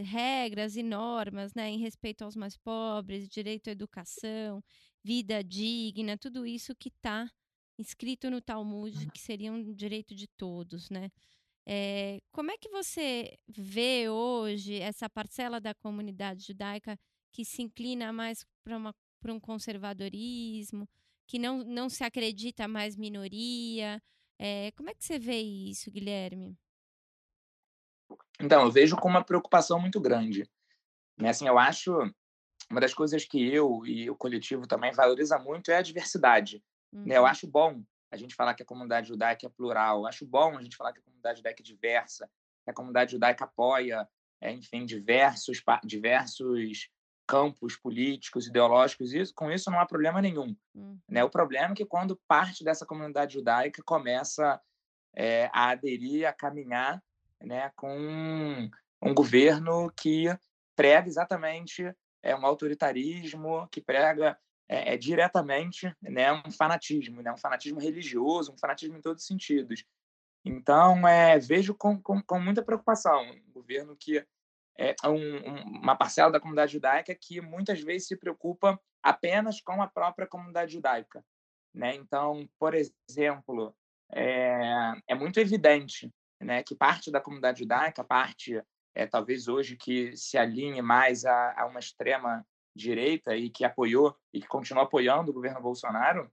regras 0.05 0.77
e 0.77 0.81
normas 0.81 1.53
né, 1.53 1.69
em 1.69 1.77
respeito 1.77 2.23
aos 2.23 2.33
mais 2.33 2.55
pobres, 2.55 3.27
direito 3.27 3.67
à 3.67 3.71
educação, 3.71 4.63
vida 5.03 5.43
digna, 5.43 6.17
tudo 6.17 6.47
isso 6.47 6.73
que 6.73 6.87
está 6.87 7.29
escrito 7.77 8.29
no 8.29 8.41
Talmud, 8.41 9.11
que 9.11 9.19
seria 9.19 9.51
um 9.51 9.73
direito 9.73 10.15
de 10.15 10.27
todos, 10.27 10.89
né? 10.89 11.11
É, 11.67 12.19
como 12.31 12.51
é 12.51 12.57
que 12.57 12.69
você 12.69 13.37
vê 13.47 14.07
hoje 14.07 14.79
essa 14.79 15.09
parcela 15.09 15.59
da 15.59 15.73
comunidade 15.73 16.45
judaica 16.45 16.97
que 17.31 17.43
se 17.43 17.61
inclina 17.61 18.13
mais 18.13 18.45
para 18.63 19.33
um 19.33 19.39
conservadorismo, 19.39 20.87
que 21.27 21.39
não, 21.39 21.63
não 21.63 21.89
se 21.89 22.03
acredita 22.03 22.67
mais 22.67 22.95
minoria. 22.95 24.01
É, 24.39 24.71
como 24.71 24.89
é 24.89 24.93
que 24.93 25.03
você 25.03 25.17
vê 25.17 25.39
isso, 25.41 25.91
Guilherme? 25.91 26.57
Então, 28.39 28.63
eu 28.63 28.71
vejo 28.71 28.95
com 28.95 29.09
uma 29.09 29.23
preocupação 29.23 29.79
muito 29.79 29.99
grande. 29.99 30.49
Né? 31.17 31.29
Assim, 31.29 31.47
eu 31.47 31.57
acho 31.57 31.91
uma 32.69 32.81
das 32.81 32.93
coisas 32.93 33.25
que 33.25 33.41
eu 33.43 33.85
e 33.85 34.09
o 34.09 34.15
coletivo 34.15 34.67
também 34.67 34.91
valoriza 34.91 35.37
muito 35.39 35.71
é 35.71 35.77
a 35.77 35.81
diversidade. 35.81 36.63
Uhum. 36.91 37.05
Né? 37.05 37.17
Eu 37.17 37.21
uhum. 37.21 37.27
acho 37.27 37.47
bom 37.47 37.83
a 38.15 38.17
gente 38.17 38.35
falar 38.35 38.53
que 38.53 38.63
a 38.63 38.65
comunidade 38.65 39.09
judaica 39.09 39.45
é 39.45 39.49
plural. 39.49 40.07
Acho 40.07 40.25
bom 40.25 40.57
a 40.57 40.63
gente 40.63 40.77
falar 40.77 40.93
que 40.93 40.99
a 40.99 41.03
comunidade 41.03 41.39
judaica 41.39 41.61
é 41.61 41.63
diversa, 41.63 42.29
que 42.63 42.71
a 42.71 42.73
comunidade 42.73 43.11
judaica 43.11 43.43
apoia, 43.43 44.07
é, 44.41 44.51
enfim, 44.51 44.85
diversos, 44.85 45.61
diversos 45.83 46.89
campos 47.27 47.75
políticos, 47.75 48.47
ideológicos, 48.47 49.13
e 49.13 49.33
com 49.33 49.51
isso 49.51 49.69
não 49.69 49.79
há 49.79 49.85
problema 49.85 50.21
nenhum. 50.21 50.55
Uhum. 50.73 50.99
Né? 51.09 51.23
O 51.23 51.29
problema 51.29 51.73
é 51.73 51.75
que 51.75 51.85
quando 51.85 52.19
parte 52.27 52.63
dessa 52.63 52.85
comunidade 52.85 53.33
judaica 53.33 53.81
começa 53.83 54.61
é, 55.13 55.49
a 55.53 55.71
aderir, 55.71 56.27
a 56.27 56.33
caminhar 56.33 57.03
né, 57.41 57.71
com 57.75 57.97
um, 57.97 58.69
um 59.01 59.13
governo 59.13 59.91
que 59.95 60.25
prega 60.75 61.07
exatamente 61.07 61.93
é, 62.23 62.35
um 62.35 62.45
autoritarismo, 62.45 63.67
que 63.71 63.81
prega 63.81 64.37
é, 64.67 64.93
é, 64.93 64.97
diretamente 64.97 65.93
né, 66.01 66.31
um 66.33 66.51
fanatismo, 66.51 67.21
né, 67.21 67.31
um 67.31 67.37
fanatismo 67.37 67.79
religioso, 67.79 68.53
um 68.53 68.57
fanatismo 68.57 68.97
em 68.97 69.01
todos 69.01 69.23
os 69.23 69.27
sentidos. 69.27 69.85
Então, 70.43 71.07
é, 71.07 71.39
vejo 71.39 71.73
com, 71.73 71.99
com, 72.01 72.21
com 72.21 72.39
muita 72.39 72.63
preocupação 72.63 73.21
um 73.31 73.51
governo 73.51 73.95
que 73.95 74.25
é, 74.77 74.95
um, 75.05 75.79
uma 75.79 75.95
parcela 75.95 76.31
da 76.31 76.39
comunidade 76.39 76.73
judaica 76.73 77.15
que 77.15 77.41
muitas 77.41 77.81
vezes 77.81 78.07
se 78.07 78.15
preocupa 78.15 78.79
apenas 79.01 79.61
com 79.61 79.81
a 79.81 79.87
própria 79.87 80.27
comunidade 80.27 80.73
judaica. 80.73 81.23
Né? 81.73 81.95
Então, 81.95 82.47
por 82.59 82.73
exemplo, 82.73 83.75
é, 84.11 84.93
é 85.07 85.15
muito 85.15 85.39
evidente 85.39 86.11
né, 86.39 86.63
que 86.63 86.75
parte 86.75 87.11
da 87.11 87.21
comunidade 87.21 87.59
judaica, 87.59 88.03
parte 88.03 88.61
é, 88.93 89.05
talvez 89.05 89.47
hoje 89.47 89.75
que 89.75 90.15
se 90.15 90.37
alinhe 90.37 90.81
mais 90.81 91.25
a, 91.25 91.61
a, 91.61 91.65
uma 91.65 91.79
extrema 91.79 92.45
direita 92.75 93.35
e 93.35 93.49
que 93.49 93.63
apoiou 93.63 94.15
e 94.33 94.41
que 94.41 94.47
continua 94.47 94.83
apoiando 94.83 95.31
o 95.31 95.33
governo 95.33 95.61
Bolsonaro, 95.61 96.31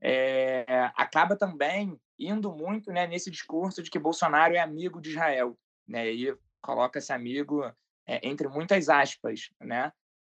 é, 0.00 0.90
acaba 0.96 1.36
também 1.36 1.98
indo 2.18 2.52
muito 2.52 2.92
né, 2.92 3.06
nesse 3.06 3.30
discurso 3.30 3.82
de 3.82 3.90
que 3.90 3.98
Bolsonaro 3.98 4.54
é 4.54 4.58
amigo 4.58 5.00
de 5.00 5.10
Israel. 5.10 5.58
Né? 5.86 6.12
E 6.12 6.36
coloca 6.60 6.98
esse 6.98 7.12
amigo 7.12 7.64
é, 8.06 8.26
entre 8.26 8.48
muitas 8.48 8.88
aspas, 8.88 9.50
né? 9.60 9.92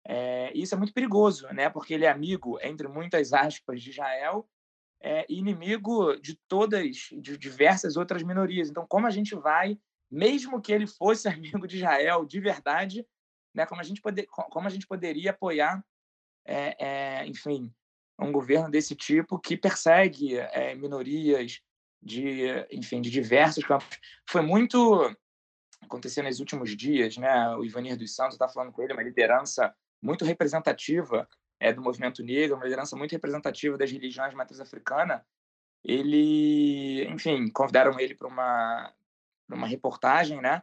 É, 0.08 0.52
isso 0.54 0.72
é 0.72 0.78
muito 0.78 0.94
perigoso, 0.94 1.48
né? 1.48 1.68
Porque 1.68 1.92
ele 1.92 2.04
é 2.04 2.08
amigo, 2.08 2.60
entre 2.62 2.86
muitas 2.86 3.32
aspas, 3.32 3.82
de 3.82 3.90
Israel 3.90 4.48
é, 5.00 5.26
inimigo 5.28 6.16
de 6.16 6.34
todas, 6.48 7.08
de 7.12 7.36
diversas 7.36 7.96
outras 7.96 8.22
minorias. 8.22 8.68
Então, 8.68 8.86
como 8.86 9.06
a 9.06 9.10
gente 9.10 9.34
vai, 9.34 9.78
mesmo 10.10 10.60
que 10.60 10.72
ele 10.72 10.86
fosse 10.86 11.28
amigo 11.28 11.66
de 11.66 11.76
Israel 11.76 12.24
de 12.24 12.40
verdade, 12.40 13.06
né? 13.56 13.66
Como 13.66 13.80
a 13.80 13.84
gente 13.84 14.00
poder, 14.00 14.26
como 14.26 14.66
a 14.66 14.70
gente 14.70 14.86
poderia 14.86 15.30
apoiar, 15.30 15.82
é, 16.44 16.76
é, 16.78 17.26
enfim, 17.26 17.72
um 18.18 18.30
governo 18.30 18.70
desse 18.70 18.94
tipo 18.94 19.38
que 19.38 19.56
persegue 19.56 20.38
é, 20.38 20.74
minorias 20.74 21.60
de, 22.00 22.46
enfim, 22.70 23.00
de 23.00 23.10
diversos 23.10 23.64
campos. 23.64 23.98
Foi 24.28 24.42
muito 24.42 25.10
aconteceu 25.82 26.22
nos 26.22 26.40
últimos 26.40 26.76
dias, 26.76 27.16
né? 27.16 27.54
O 27.56 27.64
Ivanir 27.64 27.96
dos 27.96 28.14
Santos 28.14 28.34
está 28.34 28.48
falando 28.48 28.72
com 28.72 28.82
ele, 28.82 28.92
uma 28.92 29.02
liderança 29.02 29.74
muito 30.02 30.24
representativa 30.24 31.28
é, 31.60 31.72
do 31.72 31.82
movimento 31.82 32.22
negro, 32.22 32.56
uma 32.56 32.64
liderança 32.64 32.96
muito 32.96 33.12
representativa 33.12 33.78
das 33.78 33.90
religiões 33.90 34.30
de 34.30 34.36
matriz 34.36 34.60
africana. 34.60 35.24
Ele, 35.84 37.06
enfim, 37.08 37.48
convidaram 37.50 37.98
ele 38.00 38.14
para 38.14 38.26
uma, 38.26 38.92
uma 39.48 39.66
reportagem, 39.66 40.40
né? 40.40 40.62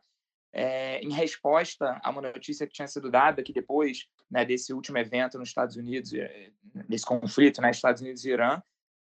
É, 0.56 1.00
em 1.00 1.12
resposta 1.12 2.00
a 2.04 2.10
uma 2.12 2.22
notícia 2.22 2.68
que 2.68 2.74
tinha 2.74 2.88
sido 2.88 3.10
dada 3.10 3.42
que 3.42 3.52
depois 3.52 4.08
né, 4.30 4.46
desse 4.46 4.72
último 4.72 5.00
evento 5.00 5.40
nos 5.40 5.50
Estados 5.50 5.76
Unidos, 5.76 6.12
desse 6.88 7.06
conflito, 7.06 7.60
né, 7.60 7.72
Estados 7.72 8.04
Unidos 8.04 8.24
e 8.24 8.30
Irã, 8.30 8.62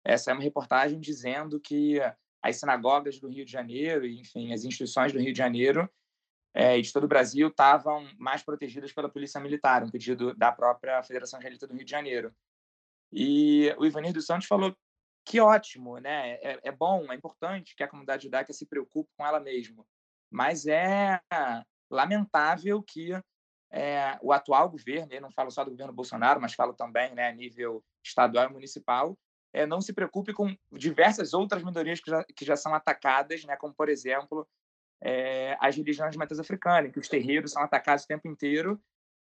essa 0.04 0.30
é 0.30 0.34
uma 0.34 0.42
reportagem 0.42 0.98
dizendo 0.98 1.60
que 1.60 2.00
as 2.42 2.56
sinagogas 2.56 3.18
do 3.18 3.28
Rio 3.28 3.44
de 3.44 3.50
Janeiro, 3.52 4.06
enfim, 4.06 4.52
as 4.52 4.64
instituições 4.64 5.12
do 5.12 5.18
Rio 5.18 5.32
de 5.32 5.38
Janeiro 5.38 5.88
é, 6.54 6.78
e 6.78 6.82
de 6.82 6.92
todo 6.92 7.04
o 7.04 7.08
Brasil 7.08 7.48
estavam 7.48 8.08
mais 8.18 8.42
protegidas 8.42 8.92
pela 8.92 9.08
polícia 9.08 9.40
militar, 9.40 9.84
um 9.84 9.90
pedido 9.90 10.34
da 10.34 10.50
própria 10.50 11.02
Federação 11.02 11.38
Israelita 11.38 11.66
do 11.66 11.74
Rio 11.74 11.84
de 11.84 11.90
Janeiro. 11.90 12.34
E 13.12 13.74
o 13.78 13.84
Ivanir 13.84 14.12
dos 14.12 14.26
Santos 14.26 14.46
falou 14.46 14.74
que 15.24 15.40
ótimo, 15.40 15.98
né? 15.98 16.34
É, 16.34 16.60
é 16.68 16.72
bom, 16.72 17.12
é 17.12 17.16
importante 17.16 17.74
que 17.76 17.82
a 17.82 17.88
comunidade 17.88 18.24
judaica 18.24 18.52
se 18.52 18.64
preocupe 18.64 19.10
com 19.16 19.26
ela 19.26 19.40
mesma, 19.40 19.84
mas 20.36 20.66
é 20.66 21.18
lamentável 21.90 22.82
que 22.82 23.10
é, 23.72 24.18
o 24.20 24.34
atual 24.34 24.68
governo, 24.68 25.10
eu 25.10 25.22
não 25.22 25.30
falo 25.30 25.50
só 25.50 25.64
do 25.64 25.70
governo 25.70 25.94
Bolsonaro, 25.94 26.42
mas 26.42 26.52
falo 26.52 26.74
também 26.74 27.14
né, 27.14 27.28
a 27.28 27.32
nível 27.32 27.82
estadual 28.04 28.50
e 28.50 28.52
municipal, 28.52 29.18
é, 29.50 29.64
não 29.64 29.80
se 29.80 29.94
preocupe 29.94 30.34
com 30.34 30.54
diversas 30.70 31.32
outras 31.32 31.64
minorias 31.64 32.00
que 32.00 32.10
já, 32.10 32.22
que 32.24 32.44
já 32.44 32.54
são 32.54 32.74
atacadas, 32.74 33.44
né, 33.44 33.56
como, 33.56 33.72
por 33.72 33.88
exemplo, 33.88 34.46
é, 35.02 35.56
as 35.58 35.74
religiões 35.74 36.12
de 36.12 36.18
matriz 36.18 36.38
africana, 36.38 36.86
em 36.86 36.92
que 36.92 37.00
os 37.00 37.08
terreiros 37.08 37.52
são 37.52 37.62
atacados 37.62 38.04
o 38.04 38.08
tempo 38.08 38.28
inteiro 38.28 38.78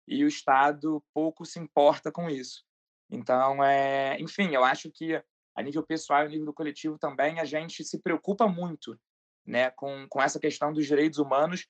e 0.08 0.24
o 0.24 0.28
Estado 0.28 1.04
pouco 1.12 1.44
se 1.44 1.58
importa 1.58 2.10
com 2.10 2.30
isso. 2.30 2.64
Então, 3.10 3.62
é, 3.62 4.18
enfim, 4.18 4.54
eu 4.54 4.64
acho 4.64 4.90
que 4.90 5.22
a 5.54 5.62
nível 5.62 5.82
pessoal 5.82 6.22
e 6.22 6.26
a 6.26 6.28
nível 6.30 6.46
do 6.46 6.54
coletivo 6.54 6.98
também 6.98 7.40
a 7.40 7.44
gente 7.44 7.84
se 7.84 8.00
preocupa 8.00 8.48
muito 8.48 8.98
né, 9.46 9.70
com, 9.70 10.06
com 10.08 10.22
essa 10.22 10.40
questão 10.40 10.72
dos 10.72 10.86
direitos 10.86 11.18
humanos, 11.18 11.66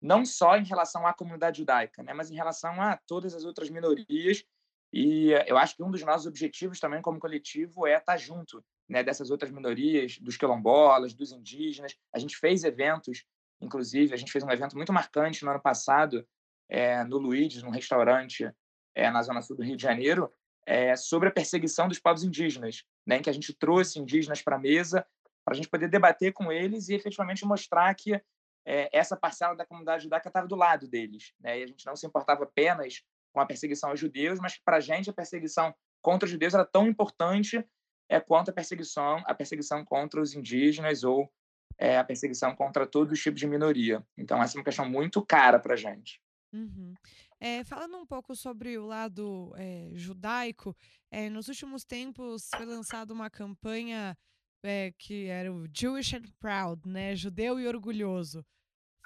não 0.00 0.24
só 0.24 0.56
em 0.56 0.64
relação 0.64 1.06
à 1.06 1.12
comunidade 1.12 1.58
judaica, 1.58 2.02
né, 2.02 2.12
mas 2.12 2.30
em 2.30 2.34
relação 2.34 2.80
a 2.80 2.96
todas 3.06 3.34
as 3.34 3.44
outras 3.44 3.68
minorias 3.68 4.44
e 4.92 5.32
eu 5.46 5.58
acho 5.58 5.76
que 5.76 5.82
um 5.82 5.90
dos 5.90 6.02
nossos 6.02 6.26
objetivos 6.26 6.80
também 6.80 7.02
como 7.02 7.20
coletivo 7.20 7.86
é 7.86 7.96
estar 7.96 8.16
junto 8.16 8.64
né, 8.88 9.02
dessas 9.02 9.30
outras 9.30 9.50
minorias, 9.50 10.18
dos 10.18 10.36
quilombolas, 10.36 11.12
dos 11.12 11.30
indígenas. 11.30 11.94
A 12.12 12.18
gente 12.18 12.36
fez 12.36 12.64
eventos, 12.64 13.24
inclusive, 13.60 14.14
a 14.14 14.16
gente 14.16 14.32
fez 14.32 14.42
um 14.42 14.50
evento 14.50 14.76
muito 14.76 14.92
marcante 14.92 15.44
no 15.44 15.50
ano 15.50 15.60
passado, 15.60 16.26
é, 16.70 17.04
no 17.04 17.18
Luiz, 17.18 17.62
num 17.62 17.70
restaurante 17.70 18.50
é, 18.94 19.10
na 19.10 19.22
zona 19.22 19.42
sul 19.42 19.56
do 19.56 19.62
Rio 19.62 19.76
de 19.76 19.82
Janeiro, 19.82 20.32
é, 20.66 20.96
sobre 20.96 21.28
a 21.28 21.32
perseguição 21.32 21.86
dos 21.86 21.98
povos 21.98 22.24
indígenas, 22.24 22.84
né, 23.06 23.18
em 23.18 23.22
que 23.22 23.30
a 23.30 23.32
gente 23.32 23.54
trouxe 23.54 23.98
indígenas 23.98 24.42
para 24.42 24.56
a 24.56 24.58
mesa 24.58 25.06
para 25.48 25.54
a 25.54 25.56
gente 25.56 25.70
poder 25.70 25.88
debater 25.88 26.34
com 26.34 26.52
eles 26.52 26.90
e 26.90 26.94
efetivamente 26.94 27.46
mostrar 27.46 27.94
que 27.94 28.12
é, 28.66 28.90
essa 28.92 29.16
parcela 29.16 29.56
da 29.56 29.64
comunidade 29.64 30.02
judaica 30.02 30.28
estava 30.28 30.46
do 30.46 30.54
lado 30.54 30.86
deles. 30.86 31.32
Né, 31.40 31.60
e 31.60 31.62
a 31.62 31.66
gente 31.66 31.86
não 31.86 31.96
se 31.96 32.06
importava 32.06 32.44
apenas 32.44 33.02
com 33.32 33.40
a 33.40 33.46
perseguição 33.46 33.88
aos 33.88 33.98
judeus, 33.98 34.38
mas 34.38 34.58
para 34.58 34.76
a 34.76 34.80
gente 34.80 35.08
a 35.08 35.12
perseguição 35.12 35.74
contra 36.02 36.26
os 36.26 36.30
judeus 36.30 36.52
era 36.52 36.66
tão 36.66 36.86
importante 36.86 37.66
é, 38.10 38.20
quanto 38.20 38.50
a 38.50 38.52
perseguição, 38.52 39.22
a 39.24 39.34
perseguição 39.34 39.82
contra 39.86 40.20
os 40.20 40.34
indígenas 40.34 41.02
ou 41.02 41.32
é, 41.78 41.96
a 41.96 42.04
perseguição 42.04 42.54
contra 42.54 42.86
todos 42.86 43.14
os 43.14 43.22
tipos 43.22 43.40
de 43.40 43.46
minoria. 43.46 44.06
Então, 44.18 44.42
essa 44.42 44.54
é 44.54 44.58
uma 44.58 44.64
questão 44.64 44.86
muito 44.86 45.24
cara 45.24 45.58
para 45.58 45.72
a 45.72 45.76
gente. 45.76 46.20
Uhum. 46.52 46.92
É, 47.40 47.64
falando 47.64 47.96
um 47.96 48.06
pouco 48.06 48.36
sobre 48.36 48.76
o 48.76 48.84
lado 48.84 49.54
é, 49.56 49.92
judaico, 49.94 50.76
é, 51.10 51.30
nos 51.30 51.48
últimos 51.48 51.84
tempos 51.84 52.48
foi 52.54 52.66
lançada 52.66 53.14
uma 53.14 53.30
campanha 53.30 54.14
é, 54.62 54.92
que 54.98 55.26
era 55.26 55.52
o 55.52 55.66
Jewish 55.72 56.14
and 56.14 56.24
Proud, 56.38 56.88
né? 56.88 57.14
Judeu 57.14 57.58
e 57.60 57.66
orgulhoso. 57.66 58.44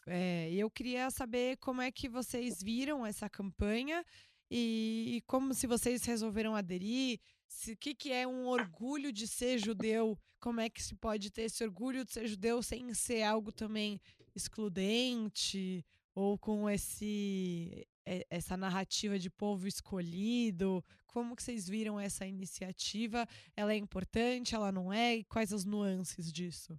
É, 0.06 0.52
eu 0.52 0.70
queria 0.70 1.10
saber 1.10 1.56
como 1.58 1.80
é 1.80 1.90
que 1.90 2.08
vocês 2.08 2.62
viram 2.62 3.06
essa 3.06 3.30
campanha 3.30 4.04
e, 4.50 5.16
e 5.16 5.20
como 5.22 5.54
se 5.54 5.66
vocês 5.66 6.04
resolveram 6.04 6.56
aderir, 6.56 7.20
o 7.68 7.76
que, 7.76 7.94
que 7.94 8.12
é 8.12 8.26
um 8.26 8.46
orgulho 8.46 9.12
de 9.12 9.28
ser 9.28 9.58
judeu, 9.58 10.18
como 10.40 10.60
é 10.60 10.68
que 10.68 10.82
se 10.82 10.94
pode 10.96 11.30
ter 11.30 11.42
esse 11.42 11.62
orgulho 11.62 12.04
de 12.04 12.12
ser 12.12 12.26
judeu 12.26 12.62
sem 12.62 12.92
ser 12.94 13.22
algo 13.22 13.52
também 13.52 14.00
excludente 14.34 15.84
ou 16.14 16.36
com 16.36 16.68
esse 16.68 17.86
essa 18.30 18.56
narrativa 18.56 19.18
de 19.18 19.30
povo 19.30 19.66
escolhido. 19.66 20.84
Como 21.06 21.36
que 21.36 21.42
vocês 21.42 21.68
viram 21.68 21.98
essa 21.98 22.26
iniciativa? 22.26 23.26
Ela 23.56 23.72
é 23.72 23.76
importante, 23.76 24.54
ela 24.54 24.72
não 24.72 24.92
é? 24.92 25.16
E 25.16 25.24
quais 25.24 25.52
as 25.52 25.64
nuances 25.64 26.32
disso? 26.32 26.78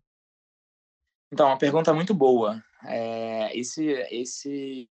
Então, 1.32 1.48
uma 1.48 1.58
pergunta 1.58 1.94
muito 1.94 2.14
boa. 2.14 2.64
É, 2.86 3.58
esse, 3.58 3.86
esse 4.12 4.90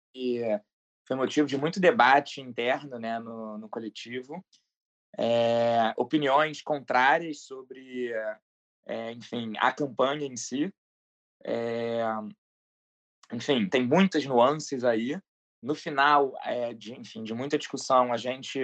foi 1.08 1.16
motivo 1.16 1.48
de 1.48 1.58
muito 1.58 1.80
debate 1.80 2.42
interno 2.42 3.00
né, 3.00 3.18
no, 3.20 3.58
no 3.58 3.70
coletivo. 3.70 4.46
É, 5.18 5.94
opiniões 5.98 6.62
contrárias 6.62 7.42
sobre, 7.42 8.12
é, 8.86 9.12
enfim, 9.14 9.54
a 9.58 9.72
campanha 9.72 10.28
em 10.28 10.36
si. 10.36 10.72
É, 11.44 12.04
enfim, 13.32 13.68
tem 13.68 13.86
muitas 13.86 14.26
nuances 14.26 14.84
aí. 14.84 15.20
No 15.68 15.76
final, 15.76 16.34
é, 16.44 16.74
de, 16.74 16.94
enfim, 16.94 17.26
de 17.26 17.34
muita 17.34 17.58
discussão, 17.58 18.14
a 18.14 18.16
gente 18.16 18.58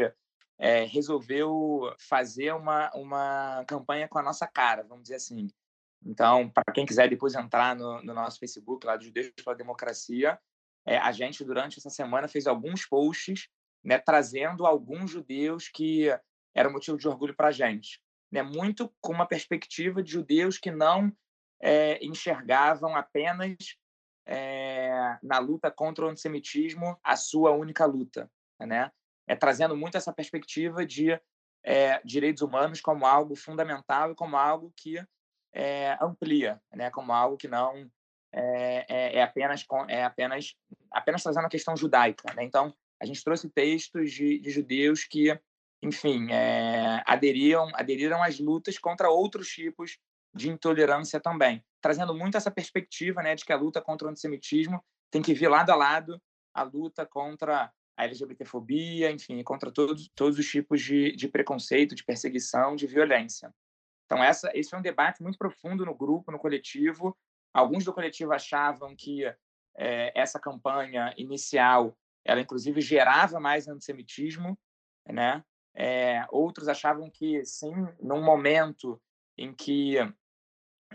é, 0.57 0.85
resolveu 0.85 1.93
fazer 1.99 2.53
uma, 2.53 2.89
uma 2.95 3.65
campanha 3.67 4.07
com 4.07 4.17
a 4.17 4.23
nossa 4.23 4.47
cara, 4.47 4.83
vamos 4.83 5.03
dizer 5.03 5.15
assim. 5.15 5.49
Então, 6.05 6.49
para 6.49 6.73
quem 6.73 6.85
quiser 6.85 7.09
depois 7.09 7.35
entrar 7.35 7.75
no, 7.75 8.01
no, 8.01 8.13
nosso 8.13 8.39
Facebook, 8.39 8.87
lá 8.87 8.95
do 8.95 9.03
Judeus 9.03 9.33
pela 9.43 9.53
Democracia, 9.53 10.39
é, 10.85 10.97
a 10.97 11.11
gente, 11.11 11.43
durante 11.43 11.77
essa 11.77 11.89
semana, 11.89 12.29
fez 12.29 12.47
alguns 12.47 12.85
posts 12.85 13.49
né, 13.83 13.99
trazendo 13.99 14.65
alguns 14.65 15.11
judeus 15.11 15.67
que 15.67 16.07
eram 16.55 16.71
motivo 16.71 16.97
de 16.97 17.05
orgulho 17.05 17.35
para 17.35 17.49
a 17.49 17.51
gente. 17.51 17.99
Né, 18.31 18.41
muito 18.41 18.89
com 19.01 19.11
uma 19.11 19.25
perspectiva 19.25 20.01
de 20.01 20.13
judeus 20.13 20.57
que 20.57 20.71
não 20.71 21.11
é, 21.61 22.01
enxergavam 22.01 22.95
apenas 22.95 23.57
é, 24.25 25.17
na 25.21 25.39
luta 25.39 25.69
contra 25.71 26.05
o 26.05 26.09
antissemitismo 26.09 26.97
a 27.03 27.15
sua 27.15 27.51
única 27.51 27.85
luta. 27.85 28.29
Né? 28.59 28.91
É, 29.27 29.35
trazendo 29.35 29.75
muito 29.75 29.97
essa 29.97 30.13
perspectiva 30.13 30.85
de 30.85 31.19
é, 31.63 32.01
direitos 32.03 32.41
humanos 32.41 32.81
como 32.81 33.05
algo 33.05 33.35
fundamental 33.35 34.11
e 34.11 34.15
como 34.15 34.35
algo 34.35 34.73
que 34.75 35.03
é, 35.53 35.97
amplia, 36.01 36.61
né, 36.73 36.89
como 36.89 37.13
algo 37.13 37.37
que 37.37 37.47
não 37.47 37.89
é, 38.33 38.85
é, 38.89 39.17
é, 39.17 39.21
apenas 39.21 39.65
é 39.87 40.03
apenas 40.03 40.55
apenas 40.91 41.23
trazendo 41.23 41.45
a 41.45 41.49
questão 41.49 41.77
judaica. 41.77 42.33
Né? 42.33 42.43
Então, 42.43 42.73
a 42.99 43.05
gente 43.05 43.23
trouxe 43.23 43.49
textos 43.49 44.11
de, 44.11 44.39
de 44.39 44.49
judeus 44.49 45.03
que, 45.03 45.39
enfim, 45.81 46.31
é, 46.31 47.03
aderiam 47.05 47.69
aderiram 47.75 48.21
às 48.23 48.39
lutas 48.39 48.77
contra 48.77 49.09
outros 49.09 49.47
tipos 49.49 49.99
de 50.33 50.49
intolerância 50.49 51.19
também, 51.19 51.63
trazendo 51.81 52.13
muito 52.13 52.35
essa 52.35 52.49
perspectiva, 52.49 53.21
né, 53.21 53.35
de 53.35 53.45
que 53.45 53.53
a 53.53 53.57
luta 53.57 53.81
contra 53.81 54.07
o 54.07 54.11
antissemitismo 54.11 54.83
tem 55.11 55.21
que 55.21 55.33
vir 55.33 55.47
lado 55.47 55.69
a 55.69 55.75
lado 55.75 56.19
a 56.53 56.63
luta 56.63 57.05
contra 57.05 57.71
a 57.97 58.03
LGBTfobia, 58.05 59.11
enfim, 59.11 59.41
contra 59.43 59.71
todos, 59.71 60.09
todos 60.15 60.37
os 60.37 60.47
tipos 60.47 60.81
de, 60.81 61.15
de 61.15 61.27
preconceito, 61.27 61.95
de 61.95 62.03
perseguição, 62.03 62.75
de 62.75 62.87
violência. 62.87 63.53
Então, 64.05 64.23
essa, 64.23 64.51
esse 64.53 64.69
foi 64.69 64.79
um 64.79 64.83
debate 64.83 65.21
muito 65.23 65.37
profundo 65.37 65.85
no 65.85 65.95
grupo, 65.95 66.31
no 66.31 66.39
coletivo. 66.39 67.17
Alguns 67.53 67.83
do 67.83 67.93
coletivo 67.93 68.33
achavam 68.33 68.95
que 68.95 69.25
é, 69.75 70.11
essa 70.15 70.39
campanha 70.39 71.13
inicial, 71.17 71.97
ela 72.23 72.41
inclusive 72.41 72.81
gerava 72.81 73.39
mais 73.39 73.67
antissemitismo, 73.67 74.57
né? 75.07 75.43
É, 75.75 76.23
outros 76.29 76.67
achavam 76.67 77.09
que, 77.09 77.43
sim, 77.43 77.73
num 77.99 78.23
momento 78.23 79.01
em 79.35 79.53
que, 79.53 79.97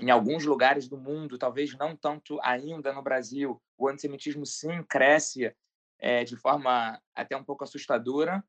em 0.00 0.10
alguns 0.10 0.44
lugares 0.44 0.88
do 0.88 0.96
mundo, 0.96 1.38
talvez 1.38 1.76
não 1.76 1.96
tanto 1.96 2.38
ainda 2.42 2.92
no 2.92 3.02
Brasil, 3.02 3.60
o 3.76 3.88
antissemitismo 3.88 4.44
sim 4.46 4.82
cresce 4.82 5.54
é, 5.98 6.24
de 6.24 6.36
forma 6.36 7.00
até 7.14 7.36
um 7.36 7.44
pouco 7.44 7.64
assustadora. 7.64 8.42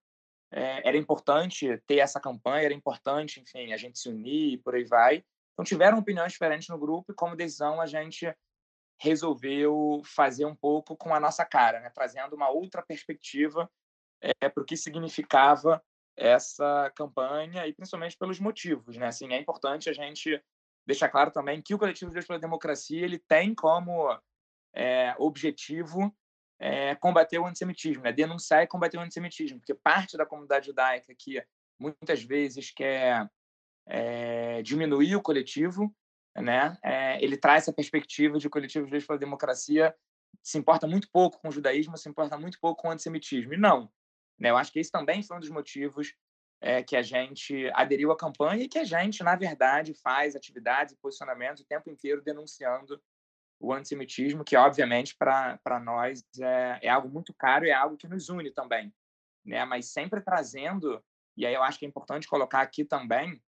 É, 0.51 0.87
era 0.87 0.97
importante 0.97 1.81
ter 1.85 1.99
essa 1.99 2.19
campanha, 2.19 2.65
era 2.65 2.73
importante, 2.73 3.39
enfim, 3.39 3.71
a 3.71 3.77
gente 3.77 3.99
se 3.99 4.09
unir 4.09 4.53
e 4.53 4.57
por 4.57 4.75
aí 4.75 4.83
vai. 4.83 5.23
Então, 5.53 5.63
tiveram 5.63 5.99
opiniões 5.99 6.31
diferentes 6.31 6.69
no 6.69 6.77
grupo 6.79 7.11
e, 7.11 7.15
como 7.15 7.35
decisão, 7.35 7.81
a 7.81 7.85
gente 7.85 8.33
resolveu 8.99 10.01
fazer 10.05 10.45
um 10.45 10.55
pouco 10.55 10.95
com 10.95 11.13
a 11.13 11.19
nossa 11.19 11.45
cara, 11.45 11.79
né? 11.79 11.89
trazendo 11.89 12.35
uma 12.35 12.49
outra 12.49 12.81
perspectiva 12.81 13.69
é, 14.21 14.49
para 14.49 14.61
o 14.61 14.65
que 14.65 14.75
significava 14.75 15.81
essa 16.17 16.91
campanha 16.95 17.65
e 17.65 17.73
principalmente 17.73 18.17
pelos 18.17 18.39
motivos. 18.39 18.97
Né? 18.97 19.07
Assim, 19.07 19.31
é 19.33 19.39
importante 19.39 19.89
a 19.89 19.93
gente 19.93 20.41
deixar 20.89 21.09
claro 21.09 21.31
também 21.31 21.61
que 21.61 21.73
o 21.73 21.77
Coletivo 21.77 22.11
Deus 22.11 22.25
pela 22.25 22.39
Democracia 22.39 23.03
ele 23.03 23.19
tem 23.19 23.53
como 23.53 24.17
é, 24.73 25.15
objetivo 25.17 26.13
é, 26.59 26.95
combater 26.95 27.39
o 27.39 27.45
antissemitismo, 27.45 28.03
né? 28.03 28.11
denunciar 28.11 28.63
e 28.63 28.67
combater 28.67 28.97
o 28.97 29.01
antissemitismo, 29.01 29.59
porque 29.59 29.73
parte 29.73 30.17
da 30.17 30.25
comunidade 30.25 30.67
judaica 30.67 31.13
que 31.17 31.43
muitas 31.79 32.23
vezes 32.23 32.71
quer 32.71 33.29
é, 33.87 34.61
diminuir 34.61 35.15
o 35.15 35.21
coletivo, 35.21 35.95
né? 36.35 36.77
Ele 37.19 37.35
traz 37.37 37.63
essa 37.63 37.73
perspectiva 37.73 38.37
de 38.37 38.49
coletivo 38.49 38.85
Judeus 38.85 39.05
pela 39.05 39.19
Democracia 39.19 39.95
se 40.43 40.57
importa 40.57 40.87
muito 40.87 41.09
pouco 41.11 41.39
com 41.41 41.49
o 41.49 41.51
judaísmo, 41.51 41.97
se 41.97 42.07
importa 42.07 42.37
muito 42.37 42.59
pouco 42.59 42.81
com 42.81 42.89
o 42.89 42.91
antissemitismo. 42.91 43.53
E 43.53 43.57
não. 43.57 43.91
Né? 44.39 44.49
Eu 44.49 44.57
acho 44.57 44.71
que 44.71 44.79
esse 44.79 44.91
também 44.91 45.21
foi 45.21 45.37
um 45.37 45.39
dos 45.39 45.49
motivos 45.49 46.13
é, 46.61 46.83
que 46.83 46.95
a 46.95 47.01
gente 47.01 47.69
aderiu 47.73 48.11
à 48.11 48.17
campanha 48.17 48.63
e 48.63 48.67
que 48.67 48.79
a 48.79 48.83
gente, 48.83 49.23
na 49.23 49.35
verdade, 49.35 49.93
faz 49.93 50.35
atividades 50.35 50.93
e 50.93 50.97
posicionamentos 50.97 51.63
o 51.63 51.67
tempo 51.67 51.89
inteiro 51.89 52.21
denunciando 52.21 53.01
o 53.59 53.73
antissemitismo, 53.73 54.43
que, 54.43 54.55
obviamente, 54.55 55.15
para 55.17 55.79
nós 55.83 56.23
é, 56.39 56.79
é, 56.83 56.89
algo 56.89 57.09
muito 57.09 57.33
caro 57.33 57.65
e 57.65 57.69
é 57.69 57.73
algo 57.73 57.97
que 57.97 58.07
nos 58.07 58.29
une 58.29 58.51
também. 58.51 58.93
Né? 59.45 59.65
Mas 59.65 59.87
sempre 59.87 60.21
trazendo, 60.21 61.03
e 61.35 61.45
aí 61.45 61.53
eu 61.53 61.63
acho 61.63 61.77
que 61.77 61.85
é 61.85 61.89
importante 61.89 62.27
colocar 62.27 62.61
aqui 62.61 62.85
também, 62.85 63.41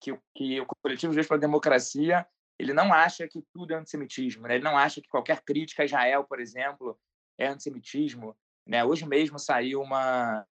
que, 0.00 0.16
que 0.34 0.60
o 0.60 0.66
Coletivo 0.66 1.12
Juiz 1.12 1.26
pela 1.26 1.40
Democracia 1.40 2.26
ele 2.58 2.72
não 2.72 2.92
acha 2.92 3.28
que 3.28 3.42
tudo 3.52 3.74
é 3.74 3.76
antissemitismo, 3.76 4.46
né? 4.46 4.54
ele 4.54 4.64
não 4.64 4.78
acha 4.78 5.00
que 5.00 5.08
qualquer 5.08 5.42
crítica 5.42 5.82
a 5.82 5.84
Israel, 5.84 6.24
por 6.24 6.40
exemplo, 6.40 6.98
é 7.36 7.46
antissemitismo. 7.46 8.36
Né? 8.66 8.82
Hoje 8.84 9.06
mesmo 9.06 9.38
saiu 9.38 9.82
uma, 9.82 10.46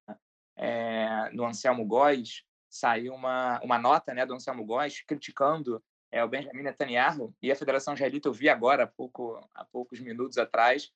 é, 0.56 1.30
no 1.34 1.46
Anselmo 1.46 1.86
Góes, 1.86 2.44
saiu 2.70 3.14
uma, 3.14 3.60
uma 3.62 3.80
nota 3.80 4.14
né, 4.14 4.26
do 4.26 4.34
Anselmo 4.34 4.66
Góes 4.66 5.02
criticando 5.02 5.84
é, 6.12 6.24
o 6.24 6.28
Benjamin 6.28 6.64
Netanyahu 6.64 7.34
e 7.42 7.52
a 7.52 7.56
Federação 7.56 7.94
Israelita, 7.94 8.28
eu 8.28 8.34
vi 8.34 8.50
agora, 8.50 8.84
há, 8.84 8.88
pouco, 8.88 9.40
há 9.54 9.66
poucos 9.66 10.00
minutos 10.00 10.38
atrás, 10.38 10.92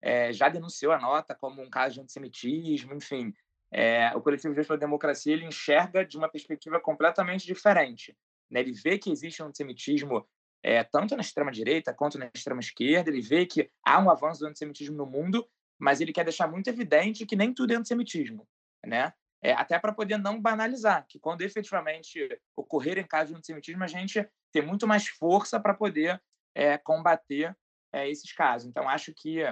é, 0.00 0.32
já 0.32 0.48
denunciou 0.48 0.92
a 0.92 0.98
nota 0.98 1.34
como 1.34 1.62
um 1.62 1.70
caso 1.70 1.94
de 1.94 2.00
antissemitismo, 2.00 2.94
enfim. 2.94 3.34
É, 3.70 4.14
o 4.14 4.20
Coletivo 4.20 4.54
Juiz 4.54 4.66
pela 4.66 4.78
Democracia 4.78 5.32
ele 5.32 5.44
enxerga 5.44 6.04
de 6.04 6.16
uma 6.16 6.28
perspectiva 6.28 6.78
completamente 6.78 7.46
diferente. 7.46 8.16
Né? 8.50 8.60
Ele 8.60 8.72
vê 8.72 8.98
que 8.98 9.10
existe 9.10 9.42
um 9.42 9.46
antissemitismo 9.46 10.26
é, 10.62 10.82
tanto 10.82 11.14
na 11.14 11.20
extrema-direita 11.20 11.92
quanto 11.92 12.18
na 12.18 12.30
extrema-esquerda, 12.34 13.10
ele 13.10 13.20
vê 13.20 13.44
que 13.44 13.70
há 13.84 13.98
um 14.00 14.10
avanço 14.10 14.40
do 14.40 14.46
antissemitismo 14.46 14.96
no 14.96 15.04
mundo, 15.04 15.46
mas 15.78 16.00
ele 16.00 16.12
quer 16.12 16.24
deixar 16.24 16.48
muito 16.48 16.68
evidente 16.68 17.26
que 17.26 17.36
nem 17.36 17.52
tudo 17.52 17.72
é 17.72 17.76
antissemitismo. 17.76 18.48
Né? 18.86 19.12
É, 19.42 19.52
até 19.52 19.78
para 19.78 19.92
poder 19.92 20.16
não 20.16 20.40
banalizar, 20.40 21.06
que 21.08 21.18
quando 21.18 21.42
efetivamente 21.42 22.28
ocorrerem 22.56 23.06
casos 23.06 23.30
de 23.30 23.36
antissemitismo, 23.36 23.84
a 23.84 23.86
gente 23.86 24.26
ter 24.52 24.62
muito 24.62 24.86
mais 24.86 25.06
força 25.08 25.60
para 25.60 25.74
poder 25.74 26.20
é, 26.54 26.78
combater 26.78 27.54
é, 27.92 28.08
esses 28.08 28.32
casos. 28.32 28.68
Então, 28.68 28.88
acho 28.88 29.12
que, 29.14 29.42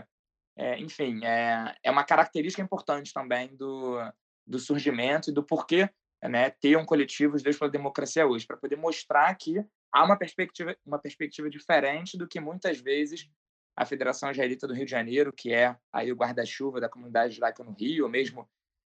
enfim, 0.79 1.25
é, 1.25 1.75
é 1.83 1.91
uma 1.91 2.05
característica 2.05 2.62
importante 2.62 3.12
também 3.12 3.55
do, 3.55 3.99
do 4.47 4.59
surgimento 4.59 5.31
e 5.31 5.33
do 5.33 5.42
porquê 5.42 5.90
né, 6.29 6.51
ter 6.51 6.77
um 6.77 6.85
coletivo 6.85 7.37
de 7.37 7.42
Deus 7.42 7.59
pela 7.59 7.71
Democracia 7.71 8.27
hoje, 8.27 8.47
para 8.47 8.57
poder 8.57 8.77
mostrar 8.77 9.35
que 9.35 9.64
há 9.92 10.05
uma 10.05 10.16
perspectiva, 10.16 10.77
uma 10.87 10.99
perspectiva 10.99 11.51
diferente 11.51 12.16
do 12.16 12.29
que 12.29 12.40
muitas 12.40 12.79
vezes 12.81 13.29
a 13.77 13.85
Federação 13.85 14.31
Israelita 14.31 14.66
do 14.66 14.75
Rio 14.75 14.85
de 14.85 14.90
Janeiro, 14.90 15.33
que 15.33 15.53
é 15.53 15.77
aí 15.92 16.12
o 16.12 16.16
guarda-chuva 16.16 16.81
da 16.81 16.88
comunidade 16.88 17.35
judaica 17.35 17.64
no 17.64 17.73
Rio, 17.73 18.05
ou 18.05 18.11
mesmo 18.11 18.49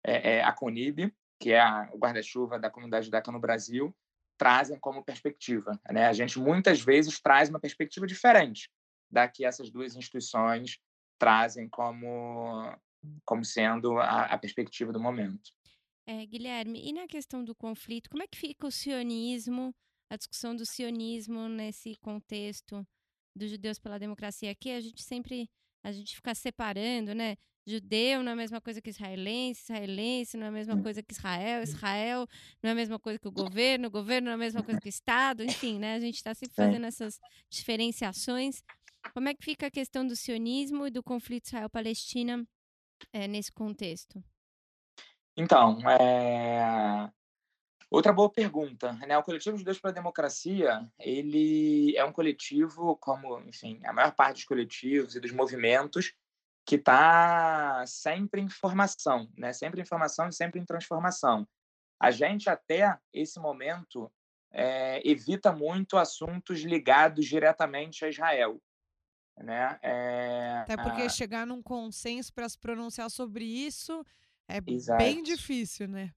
é, 0.04 0.36
é, 0.36 0.44
a 0.44 0.52
CONIB, 0.52 1.14
que 1.40 1.52
é 1.52 1.60
a, 1.60 1.90
o 1.94 1.98
guarda-chuva 1.98 2.60
da 2.60 2.70
comunidade 2.70 3.06
judaica 3.06 3.32
no 3.32 3.40
Brasil, 3.40 3.96
trazem 4.38 4.80
como 4.80 5.04
perspectiva. 5.04 5.80
Né? 5.90 6.06
A 6.06 6.14
gente 6.14 6.40
muitas 6.40 6.82
vezes 6.82 7.20
traz 7.20 7.50
uma 7.50 7.60
perspectiva 7.60 8.06
diferente 8.06 8.70
da 9.12 9.28
que 9.28 9.46
essas 9.46 9.70
duas 9.70 9.96
instituições 9.96 10.80
trazem 11.20 11.70
como, 11.70 12.76
como 13.24 13.46
sendo 13.46 13.98
a, 14.00 14.26
a 14.26 14.38
perspectiva 14.38 14.92
do 14.92 15.00
momento. 15.00 15.52
É, 16.06 16.26
Guilherme, 16.26 16.86
e 16.86 16.92
na 16.92 17.08
questão 17.08 17.44
do 17.46 17.56
conflito, 17.56 18.10
como 18.10 18.24
é 18.24 18.28
que 18.28 18.38
fica 18.38 18.68
o 18.68 18.72
sionismo, 18.72 19.74
a 20.10 20.18
discussão 20.18 20.56
do 20.56 20.66
sionismo 20.66 21.48
nesse 21.48 21.96
contexto 21.98 22.86
dos 23.36 23.50
judeus 23.50 23.80
pela 23.80 23.98
democracia? 23.98 24.52
Aqui 24.52 24.72
a 24.72 24.82
gente 24.82 25.02
sempre 25.02 25.50
a 25.86 25.92
gente 25.92 26.16
fica 26.16 26.34
separando, 26.34 27.14
né? 27.14 27.36
Judeu 27.66 28.22
não 28.22 28.32
é 28.32 28.34
a 28.34 28.36
mesma 28.36 28.60
coisa 28.60 28.82
que 28.82 28.90
israelense, 28.90 29.62
israelense 29.64 30.36
não 30.36 30.48
é 30.48 30.50
a 30.50 30.52
mesma 30.52 30.82
coisa 30.82 31.02
que 31.02 31.14
Israel, 31.14 31.64
Israel 31.64 32.28
não 32.62 32.70
é 32.70 32.74
a 32.74 32.76
mesma 32.76 33.00
coisa 33.00 33.18
que 33.18 33.28
o 33.28 33.32
governo, 33.32 33.88
o 33.88 33.92
governo 33.92 34.26
não 34.26 34.32
é 34.34 34.36
a 34.36 34.38
mesma 34.38 34.62
coisa 34.62 34.82
que 34.82 34.88
o 34.88 34.90
Estado, 34.90 35.44
enfim, 35.44 35.80
né? 35.80 35.96
A 35.96 36.00
gente 36.00 36.16
está 36.16 36.34
sempre 36.34 36.56
fazendo 36.56 36.86
essas 36.86 37.20
diferenciações. 37.50 38.62
Como 39.14 39.30
é 39.30 39.34
que 39.34 39.44
fica 39.44 39.68
a 39.68 39.72
questão 39.72 40.06
do 40.06 40.16
sionismo 40.16 40.88
e 40.88 40.92
do 40.92 41.02
conflito 41.02 41.46
Israel-Palestina 41.46 42.46
é, 43.14 43.28
nesse 43.28 43.52
contexto? 43.52 44.22
Então, 45.36 45.80
é... 45.90 47.10
outra 47.90 48.14
boa 48.14 48.30
pergunta. 48.30 48.94
Né? 48.94 49.18
O 49.18 49.24
Coletivo 49.24 49.58
Judeus 49.58 49.80
pela 49.80 49.94
Democracia, 49.94 50.88
ele 51.00 51.96
é 51.98 52.04
um 52.04 52.12
coletivo, 52.12 52.96
como, 52.98 53.40
enfim, 53.42 53.80
a 53.86 53.94
maior 53.94 54.14
parte 54.14 54.36
dos 54.36 54.46
coletivos 54.46 55.16
e 55.16 55.20
dos 55.20 55.32
movimentos, 55.32 56.14
que 56.66 56.76
está 56.76 57.84
sempre 57.86 58.42
em 58.42 58.50
formação, 58.50 59.30
né? 59.38 59.52
sempre 59.54 59.82
em 59.82 59.86
formação 59.86 60.30
e 60.30 60.34
sempre 60.34 60.60
em 60.60 60.66
transformação. 60.66 61.48
A 62.00 62.12
gente, 62.12 62.50
até 62.50 62.98
esse 63.14 63.40
momento, 63.40 64.12
é, 64.52 65.02
evita 65.08 65.52
muito 65.52 65.98
assuntos 65.98 66.62
ligados 66.62 67.26
diretamente 67.26 68.06
a 68.06 68.10
Israel. 68.10 68.62
Né? 69.38 69.80
É, 69.82 70.60
até 70.62 70.78
porque 70.78 71.02
a... 71.04 71.10
chegar 71.10 71.46
num 71.46 71.62
consenso 71.62 72.32
para 72.34 72.48
se 72.48 72.58
pronunciar 72.58 73.10
sobre 73.10 73.44
isso 73.44 74.06
é 74.48 74.60
Exato. 74.66 75.04
bem 75.04 75.24
difícil, 75.24 75.88
né? 75.88 76.14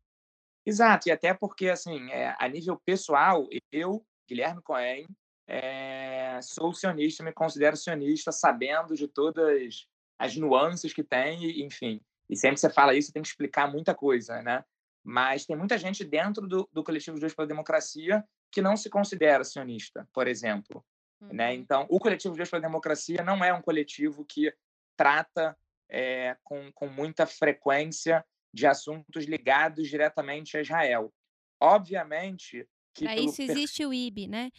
Exato, 0.65 1.09
e 1.09 1.13
até 1.13 1.33
porque, 1.33 1.69
assim, 1.69 2.11
é, 2.11 2.35
a 2.39 2.49
nível 2.49 2.77
pessoal, 2.85 3.47
eu, 3.71 4.05
Guilherme 4.29 4.61
Cohen, 4.63 5.07
é, 5.47 6.41
sou 6.43 6.75
sionista, 6.75 7.23
me 7.23 7.33
considero 7.33 7.77
sionista, 7.77 8.33
sabendo 8.33 8.97
de 8.97 9.07
todas 9.07 9.87
as 10.19 10.37
nuances 10.37 10.93
que 10.93 11.03
tem, 11.03 11.65
enfim. 11.65 12.01
E 12.29 12.37
sempre 12.37 12.59
você 12.59 12.71
fala 12.71 12.95
isso, 12.95 13.13
tem 13.13 13.23
que 13.23 13.29
explicar 13.29 13.71
muita 13.71 13.95
coisa, 13.95 14.43
né? 14.43 14.65
Mas 15.05 15.47
tem 15.47 15.57
muita 15.57 15.79
gente 15.79 16.05
dentro 16.05 16.47
do, 16.49 16.69
do 16.73 16.83
coletivo 16.83 17.17
Judeus 17.17 17.35
pela 17.35 17.47
Democracia 17.47 18.25
que 18.51 18.61
não 18.61 18.77
se 18.77 18.91
considera 18.91 19.45
sionista, 19.45 20.09
por 20.13 20.27
exemplo. 20.27 20.85
Né? 21.21 21.29
Uhum. 21.29 21.35
Né? 21.35 21.55
Então, 21.55 21.87
o 21.89 22.01
coletivo 22.01 22.35
Judeus 22.35 22.51
pela 22.51 22.63
Democracia 22.63 23.23
não 23.23 23.45
é 23.45 23.53
um 23.53 23.63
coletivo 23.63 24.25
que 24.25 24.53
trata 24.97 25.57
é, 25.89 26.37
com, 26.43 26.73
com 26.73 26.89
muita 26.89 27.27
frequência 27.27 28.25
de 28.53 28.67
assuntos 28.67 29.25
ligados 29.27 29.89
diretamente 29.89 30.57
a 30.57 30.61
Israel. 30.61 31.13
Obviamente 31.61 32.67
para 32.99 33.17
isso 33.21 33.43
existe 33.43 33.85
o 33.85 33.93
IB, 33.93 34.27
né? 34.27 34.51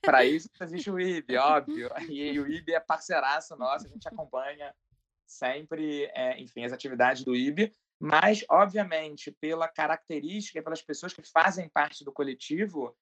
Para 0.00 0.24
isso 0.24 0.48
existe 0.60 0.90
o 0.90 1.00
IB, 1.00 1.36
óbvio. 1.36 1.90
E 2.08 2.38
o 2.38 2.46
IB 2.46 2.74
é 2.74 2.80
parceiraço 2.80 3.56
nosso, 3.56 3.86
a 3.86 3.90
gente 3.90 4.06
acompanha 4.06 4.74
sempre, 5.26 6.10
é, 6.14 6.40
enfim, 6.40 6.64
as 6.64 6.72
atividades 6.72 7.22
do 7.22 7.36
IB, 7.36 7.72
mas, 8.00 8.44
obviamente, 8.48 9.30
pela 9.40 9.68
característica, 9.68 10.62
pelas 10.62 10.80
pessoas 10.80 11.12
que 11.12 11.22
fazem 11.22 11.68
parte 11.68 12.04
do 12.04 12.12
coletivo, 12.12 12.96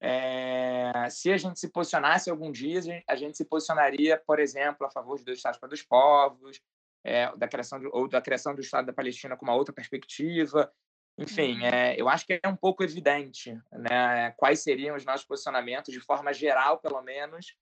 é, 0.00 1.08
se 1.10 1.32
a 1.32 1.36
gente 1.36 1.60
se 1.60 1.68
posicionasse 1.68 2.28
algum 2.28 2.50
dia, 2.50 2.80
a 3.08 3.14
gente 3.14 3.36
se 3.36 3.44
posicionaria, 3.44 4.20
por 4.26 4.40
exemplo, 4.40 4.84
a 4.84 4.90
favor 4.90 5.16
de 5.16 5.24
dois 5.24 5.38
Estados 5.38 5.60
para 5.60 5.68
dois 5.68 5.82
povos, 5.82 6.60
é, 7.04 7.34
da 7.36 7.46
criação 7.46 7.78
de, 7.78 7.86
ou 7.86 8.08
da 8.08 8.20
criação 8.20 8.54
do 8.54 8.60
Estado 8.60 8.86
da 8.86 8.92
Palestina 8.92 9.36
com 9.36 9.44
uma 9.44 9.54
outra 9.54 9.72
perspectiva. 9.72 10.72
Enfim, 11.18 11.58
uhum. 11.60 11.66
é, 11.66 11.94
eu 12.00 12.08
acho 12.08 12.26
que 12.26 12.40
é 12.42 12.48
um 12.48 12.56
pouco 12.56 12.82
evidente 12.82 13.58
né, 13.70 14.30
quais 14.32 14.60
seriam 14.60 14.96
os 14.96 15.04
nossos 15.04 15.26
posicionamentos, 15.26 15.92
de 15.92 16.00
forma 16.00 16.32
geral, 16.32 16.78
pelo 16.78 17.02
menos, 17.02 17.54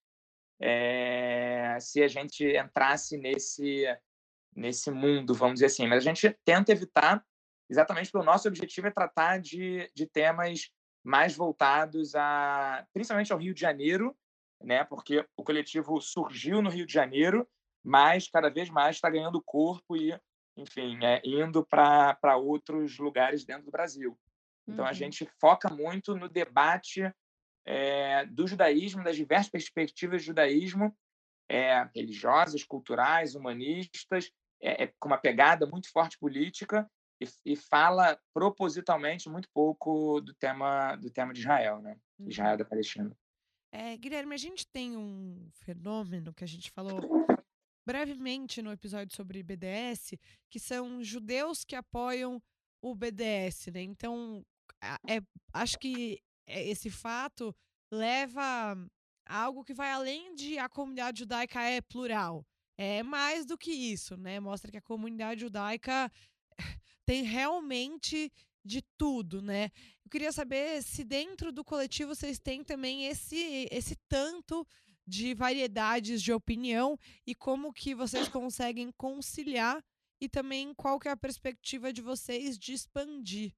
é, 0.60 1.76
se 1.80 2.02
a 2.02 2.08
gente 2.08 2.44
entrasse 2.44 3.16
nesse, 3.16 3.84
nesse 4.54 4.90
mundo, 4.90 5.34
vamos 5.34 5.54
dizer 5.54 5.66
assim. 5.66 5.86
Mas 5.86 5.98
a 5.98 6.08
gente 6.08 6.30
tenta 6.44 6.70
evitar, 6.70 7.24
exatamente 7.68 8.10
porque 8.10 8.22
o 8.22 8.30
nosso 8.30 8.46
objetivo 8.46 8.86
é 8.86 8.90
tratar 8.90 9.40
de, 9.40 9.90
de 9.94 10.06
temas 10.06 10.70
mais 11.02 11.34
voltados 11.34 12.14
a, 12.14 12.86
principalmente 12.92 13.32
ao 13.32 13.38
Rio 13.38 13.54
de 13.54 13.60
Janeiro, 13.60 14.16
né, 14.62 14.84
porque 14.84 15.26
o 15.36 15.42
coletivo 15.42 16.00
surgiu 16.00 16.60
no 16.62 16.70
Rio 16.70 16.86
de 16.86 16.92
Janeiro, 16.92 17.48
mas 17.82 18.28
cada 18.28 18.50
vez 18.50 18.68
mais 18.68 18.96
está 18.96 19.08
ganhando 19.08 19.42
corpo 19.42 19.96
e, 19.96 20.12
enfim, 20.60 20.98
é, 21.04 21.20
indo 21.24 21.64
para 21.64 22.36
outros 22.36 22.98
lugares 22.98 23.44
dentro 23.44 23.64
do 23.64 23.70
Brasil. 23.70 24.18
Então, 24.68 24.84
uhum. 24.84 24.90
a 24.90 24.92
gente 24.92 25.26
foca 25.40 25.68
muito 25.68 26.14
no 26.14 26.28
debate 26.28 27.12
é, 27.66 28.24
do 28.26 28.46
judaísmo, 28.46 29.02
das 29.02 29.16
diversas 29.16 29.50
perspectivas 29.50 30.22
do 30.22 30.26
judaísmo, 30.26 30.96
é, 31.48 31.88
religiosas, 31.94 32.62
culturais, 32.62 33.34
humanistas, 33.34 34.30
é, 34.62 34.84
é, 34.84 34.92
com 34.98 35.08
uma 35.08 35.18
pegada 35.18 35.66
muito 35.66 35.90
forte 35.90 36.18
política 36.18 36.88
e, 37.20 37.26
e, 37.44 37.56
fala 37.56 38.18
propositalmente 38.32 39.28
muito 39.28 39.48
pouco 39.52 40.20
do 40.20 40.34
tema 40.34 40.96
do 40.96 41.10
tema 41.10 41.32
de 41.32 41.40
Israel, 41.40 41.80
né? 41.80 41.96
Israel 42.20 42.52
uhum. 42.52 42.58
da 42.58 42.64
Palestina. 42.64 43.16
É, 43.72 43.96
Guilherme, 43.96 44.34
a 44.34 44.38
gente 44.38 44.66
tem 44.66 44.96
um 44.96 45.48
fenômeno 45.52 46.34
que 46.34 46.44
a 46.44 46.46
gente 46.46 46.70
falou 46.70 47.00
brevemente 47.90 48.62
no 48.62 48.70
episódio 48.70 49.16
sobre 49.16 49.42
BDS, 49.42 50.14
que 50.48 50.60
são 50.60 51.02
judeus 51.02 51.64
que 51.64 51.74
apoiam 51.74 52.40
o 52.80 52.94
BDS, 52.94 53.66
né? 53.74 53.82
Então, 53.82 54.46
é, 55.08 55.20
acho 55.52 55.76
que 55.76 56.22
é, 56.46 56.68
esse 56.68 56.88
fato 56.88 57.52
leva 57.90 58.40
a 59.26 59.42
algo 59.42 59.64
que 59.64 59.74
vai 59.74 59.90
além 59.90 60.36
de 60.36 60.56
a 60.56 60.68
comunidade 60.68 61.18
judaica 61.18 61.60
é 61.62 61.80
plural. 61.80 62.46
É 62.78 63.02
mais 63.02 63.44
do 63.44 63.58
que 63.58 63.72
isso, 63.72 64.16
né? 64.16 64.38
Mostra 64.38 64.70
que 64.70 64.78
a 64.78 64.82
comunidade 64.82 65.40
judaica 65.40 66.12
tem 67.04 67.24
realmente 67.24 68.32
de 68.64 68.82
tudo, 68.96 69.42
né? 69.42 69.72
Eu 70.04 70.10
queria 70.12 70.30
saber 70.30 70.80
se 70.84 71.02
dentro 71.02 71.50
do 71.50 71.64
coletivo 71.64 72.14
vocês 72.14 72.38
têm 72.38 72.62
também 72.62 73.06
esse 73.06 73.66
esse 73.68 73.96
tanto 74.08 74.64
de 75.10 75.34
variedades 75.34 76.22
de 76.22 76.32
opinião 76.32 76.96
e 77.26 77.34
como 77.34 77.72
que 77.72 77.96
vocês 77.96 78.28
conseguem 78.28 78.92
conciliar 78.92 79.84
e 80.20 80.28
também 80.28 80.72
qual 80.72 81.00
que 81.00 81.08
é 81.08 81.10
a 81.10 81.16
perspectiva 81.16 81.92
de 81.92 82.00
vocês 82.00 82.56
de 82.56 82.72
expandir 82.72 83.52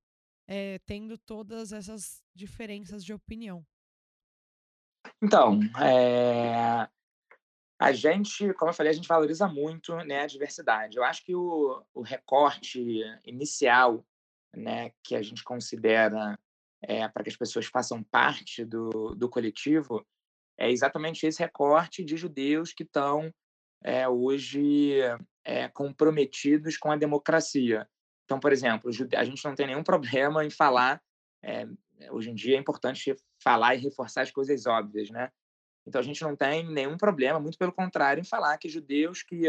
é, 0.49 0.79
tendo 0.87 1.19
todas 1.19 1.71
essas 1.73 2.23
diferenças 2.35 3.05
de 3.05 3.13
opinião? 3.13 3.65
Então, 5.23 5.61
é... 5.79 6.89
a 7.79 7.93
gente, 7.93 8.53
como 8.55 8.71
eu 8.71 8.75
falei, 8.75 8.91
a 8.91 8.95
gente 8.95 9.09
valoriza 9.09 9.47
muito 9.47 9.95
né, 9.97 10.21
a 10.21 10.27
diversidade. 10.27 10.97
Eu 10.97 11.05
acho 11.05 11.23
que 11.23 11.35
o, 11.35 11.85
o 11.93 12.01
recorte 12.01 13.03
inicial 13.27 14.03
né, 14.57 14.93
que 15.03 15.15
a 15.15 15.23
gente 15.23 15.45
considera 15.45 16.39
é, 16.81 17.07
para 17.09 17.23
que 17.23 17.31
as 17.31 17.37
pessoas 17.37 17.67
façam 17.67 18.03
parte 18.03 18.65
do, 18.65 19.15
do 19.15 19.29
coletivo 19.29 20.07
é 20.59 20.71
exatamente 20.71 21.27
esse 21.27 21.41
recorte 21.41 22.05
de 22.05 22.17
judeus 22.17 22.73
que 22.73 22.83
estão 22.83 23.33
é, 23.83 24.09
hoje 24.09 24.99
é, 25.45 25.69
comprometidos 25.69 26.77
com 26.77 26.91
a 26.91 26.97
democracia. 26.97 27.89
Então, 28.25 28.39
por 28.39 28.53
exemplo, 28.53 28.91
a 29.17 29.25
gente 29.25 29.45
não 29.45 29.55
tem 29.55 29.67
nenhum 29.67 29.83
problema 29.85 30.45
em 30.45 30.51
falar. 30.51 31.03
É, 31.43 31.67
hoje 32.11 32.31
em 32.31 32.35
dia 32.35 32.57
é 32.57 32.61
importante 32.61 33.15
falar 33.43 33.75
e 33.75 33.79
reforçar 33.79 34.23
as 34.23 34.31
coisas 34.31 34.67
óbvias, 34.67 35.11
né? 35.11 35.31
Então 35.87 36.01
a 36.01 36.05
gente 36.05 36.23
não 36.23 36.37
tem 36.37 36.65
nenhum 36.65 36.97
problema, 36.97 37.41
muito 37.41 37.59
pelo 37.59 37.73
contrário, 37.73 38.21
em 38.21 38.25
falar 38.25 38.57
que 38.57 38.69
judeus 38.69 39.23
que 39.23 39.49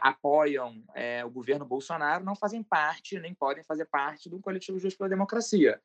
apoiam 0.00 0.84
o 1.24 1.30
governo 1.30 1.64
Bolsonaro 1.64 2.24
não 2.24 2.36
fazem 2.36 2.62
parte, 2.62 3.18
nem 3.18 3.34
podem 3.34 3.64
fazer 3.64 3.86
parte 3.86 4.28
do 4.28 4.40
coletivo 4.40 4.78
Justo 4.78 4.98
pela 4.98 5.10
Democracia. 5.10 5.80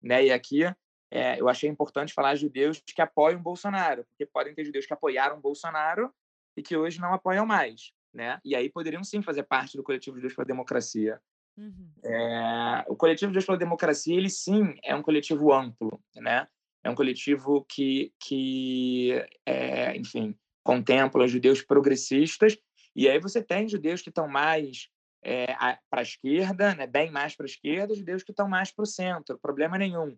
Né? 0.00 0.26
E 0.26 0.32
aqui 0.32 0.64
é, 1.10 1.40
eu 1.40 1.48
achei 1.48 1.68
importante 1.68 2.12
falar 2.12 2.34
judeus 2.34 2.82
que 2.84 3.00
apoiam 3.00 3.42
Bolsonaro, 3.42 4.04
porque 4.04 4.26
podem 4.26 4.54
ter 4.54 4.64
judeus 4.64 4.86
que 4.86 4.92
apoiaram 4.92 5.40
Bolsonaro 5.40 6.12
e 6.56 6.62
que 6.62 6.76
hoje 6.76 7.00
não 7.00 7.12
apoiam 7.12 7.46
mais. 7.46 7.92
Né? 8.12 8.40
E 8.44 8.56
aí 8.56 8.70
poderiam 8.70 9.04
sim 9.04 9.20
fazer 9.20 9.42
parte 9.42 9.76
do 9.76 9.82
coletivo 9.82 10.18
Justo 10.18 10.36
pela 10.36 10.46
Democracia. 10.46 11.20
Uhum. 11.56 11.90
É, 12.04 12.84
o 12.88 12.96
coletivo 12.96 13.32
Justo 13.32 13.46
pela 13.46 13.58
Democracia, 13.58 14.16
ele 14.16 14.30
sim 14.30 14.74
é 14.82 14.94
um 14.94 15.02
coletivo 15.02 15.52
amplo, 15.52 16.00
né? 16.14 16.48
É 16.82 16.90
um 16.90 16.94
coletivo 16.94 17.66
que, 17.68 18.12
que 18.20 19.12
é, 19.44 19.96
enfim, 19.96 20.38
contempla 20.62 21.26
judeus 21.26 21.60
progressistas 21.60 22.56
e 22.94 23.08
aí 23.08 23.20
você 23.20 23.42
tem 23.42 23.68
judeus 23.68 24.00
que 24.00 24.08
estão 24.08 24.26
mais 24.26 24.88
é, 25.22 25.46
para 25.90 26.00
a 26.00 26.02
esquerda, 26.02 26.74
né, 26.74 26.86
bem 26.86 27.10
mais 27.10 27.36
para 27.36 27.44
a 27.44 27.48
esquerda, 27.48 27.94
judeus 27.94 28.22
que 28.22 28.30
estão 28.30 28.48
mais 28.48 28.72
para 28.72 28.84
o 28.84 28.86
centro, 28.86 29.38
problema 29.38 29.76
nenhum. 29.76 30.16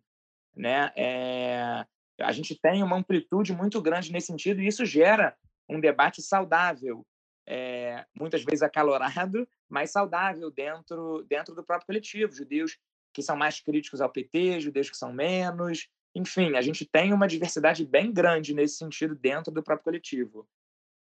Né? 0.56 0.92
É, 0.96 1.86
a 2.20 2.32
gente 2.32 2.58
tem 2.60 2.82
uma 2.82 2.96
amplitude 2.96 3.52
muito 3.52 3.80
grande 3.80 4.12
nesse 4.12 4.26
sentido 4.28 4.60
e 4.60 4.66
isso 4.66 4.84
gera 4.84 5.36
um 5.68 5.80
debate 5.80 6.22
saudável, 6.22 7.06
é, 7.46 8.04
muitas 8.14 8.42
vezes 8.42 8.62
acalorado, 8.62 9.48
mas 9.68 9.90
saudável 9.90 10.50
dentro, 10.50 11.24
dentro 11.28 11.54
do 11.54 11.64
próprio 11.64 11.86
coletivo. 11.86 12.32
Judeus 12.32 12.78
que 13.12 13.22
são 13.22 13.36
mais 13.36 13.60
críticos 13.60 14.00
ao 14.00 14.10
PT, 14.10 14.60
judeus 14.60 14.90
que 14.90 14.96
são 14.96 15.12
menos. 15.12 15.88
Enfim, 16.14 16.56
a 16.56 16.62
gente 16.62 16.84
tem 16.84 17.12
uma 17.12 17.26
diversidade 17.26 17.84
bem 17.84 18.12
grande 18.12 18.54
nesse 18.54 18.76
sentido 18.76 19.14
dentro 19.14 19.52
do 19.52 19.62
próprio 19.62 19.84
coletivo. 19.84 20.48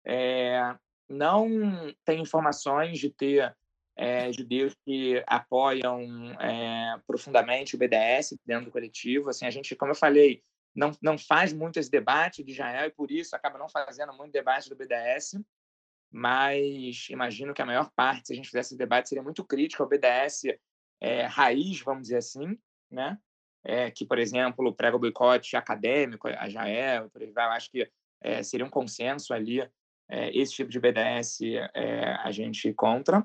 É, 0.04 0.74
não 1.08 1.94
tem 2.04 2.20
informações 2.20 2.98
de 2.98 3.10
ter 3.10 3.54
é, 3.96 4.32
judeus 4.32 4.74
que 4.84 5.22
apoiam 5.26 6.00
é, 6.40 7.00
profundamente 7.06 7.74
o 7.74 7.78
BDS 7.78 8.36
dentro 8.44 8.66
do 8.66 8.70
coletivo. 8.70 9.30
Assim, 9.30 9.46
a 9.46 9.50
gente, 9.50 9.76
como 9.76 9.92
eu 9.92 9.96
falei, 9.96 10.42
não, 10.74 10.92
não 11.02 11.18
faz 11.18 11.52
muito 11.52 11.78
esse 11.78 11.90
debate 11.90 12.42
de 12.42 12.52
Israel 12.52 12.86
e 12.86 12.92
por 12.92 13.10
isso 13.10 13.36
acaba 13.36 13.58
não 13.58 13.68
fazendo 13.68 14.12
muito 14.14 14.32
debate 14.32 14.68
do 14.68 14.76
BDS 14.76 15.36
mas 16.12 17.08
imagino 17.08 17.54
que 17.54 17.62
a 17.62 17.66
maior 17.66 17.90
parte, 17.96 18.26
se 18.26 18.32
a 18.34 18.36
gente 18.36 18.46
fizesse 18.50 18.74
esse 18.74 18.78
debate, 18.78 19.08
seria 19.08 19.22
muito 19.22 19.42
crítica 19.42 19.82
ao 19.82 19.88
BDS 19.88 20.44
é, 21.00 21.22
raiz, 21.22 21.80
vamos 21.80 22.02
dizer 22.02 22.18
assim, 22.18 22.58
né? 22.90 23.18
É, 23.64 23.90
que, 23.90 24.04
por 24.04 24.18
exemplo, 24.18 24.74
prega 24.74 24.96
o 24.96 25.00
boicote 25.00 25.56
acadêmico 25.56 26.28
a 26.28 26.48
Jael, 26.48 27.08
por 27.10 27.22
aí 27.22 27.32
eu 27.34 27.42
acho 27.42 27.70
que 27.70 27.88
é, 28.20 28.42
seria 28.42 28.66
um 28.66 28.70
consenso 28.70 29.32
ali, 29.32 29.60
é, 30.08 30.36
esse 30.36 30.52
tipo 30.52 30.70
de 30.70 30.78
BDS 30.78 31.38
a 32.22 32.30
gente 32.30 32.72
contra. 32.74 33.24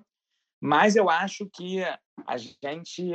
Mas 0.61 0.95
eu 0.95 1.09
acho 1.09 1.49
que 1.49 1.81
a 2.25 2.37
gente 2.37 3.11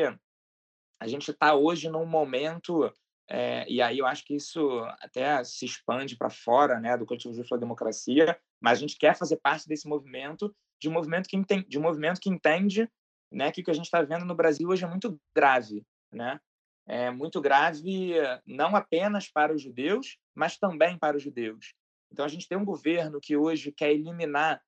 a 1.01 1.07
gente 1.09 1.33
está 1.33 1.55
hoje 1.55 1.89
num 1.89 2.07
momento 2.07 2.93
é, 3.29 3.65
e 3.69 3.81
aí 3.81 3.99
eu 3.99 4.07
acho 4.07 4.25
que 4.25 4.35
isso 4.35 4.81
até 5.01 5.43
se 5.43 5.65
expande 5.65 6.17
para 6.17 6.31
fora 6.31 6.79
né, 6.79 6.97
do 6.97 7.07
coletivo 7.07 7.35
Justo 7.35 7.49
pela 7.49 7.61
Democracia, 7.61 8.39
mas 8.61 8.79
a 8.79 8.81
gente 8.81 8.99
quer 8.99 9.17
fazer 9.17 9.39
parte 9.39 9.67
desse 9.67 9.89
movimento, 9.89 10.55
de 10.81 10.89
um 10.89 10.93
movimento 10.93 11.29
que 11.29 11.37
entende, 11.37 11.67
de 11.69 11.79
um 11.79 11.83
movimento 11.83 12.21
que 12.21 12.29
entende 12.29 12.89
né, 13.33 13.51
que 13.51 13.63
o 13.63 13.65
que 13.65 13.71
a 13.71 13.75
gente 13.75 13.87
está 13.87 14.03
vendo 14.03 14.25
no 14.25 14.35
Brasil 14.35 14.69
hoje 14.69 14.85
é 14.85 14.89
muito 14.89 15.19
grave. 15.35 15.85
Né? 16.13 16.39
É 16.87 17.11
muito 17.11 17.41
grave 17.41 18.13
não 18.47 18.77
apenas 18.77 19.29
para 19.29 19.55
os 19.55 19.63
judeus, 19.63 20.19
mas 20.35 20.59
também 20.59 20.99
para 20.99 21.17
os 21.17 21.23
judeus. 21.23 21.75
Então 22.13 22.25
a 22.25 22.29
gente 22.29 22.47
tem 22.47 22.59
um 22.59 22.65
governo 22.65 23.21
que 23.21 23.37
hoje 23.37 23.73
quer 23.73 23.93
eliminar, 23.93 24.61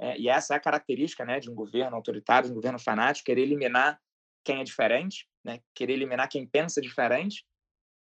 é, 0.00 0.18
e 0.18 0.28
essa 0.28 0.54
é 0.54 0.56
a 0.56 0.60
característica 0.60 1.24
né, 1.24 1.40
de 1.40 1.50
um 1.50 1.54
governo 1.54 1.96
autoritário, 1.96 2.46
de 2.46 2.52
um 2.52 2.56
governo 2.56 2.78
fanático, 2.78 3.26
querer 3.26 3.42
eliminar 3.42 4.00
quem 4.44 4.60
é 4.60 4.64
diferente, 4.64 5.28
né, 5.44 5.60
querer 5.74 5.94
eliminar 5.94 6.28
quem 6.28 6.46
pensa 6.46 6.80
diferente, 6.80 7.44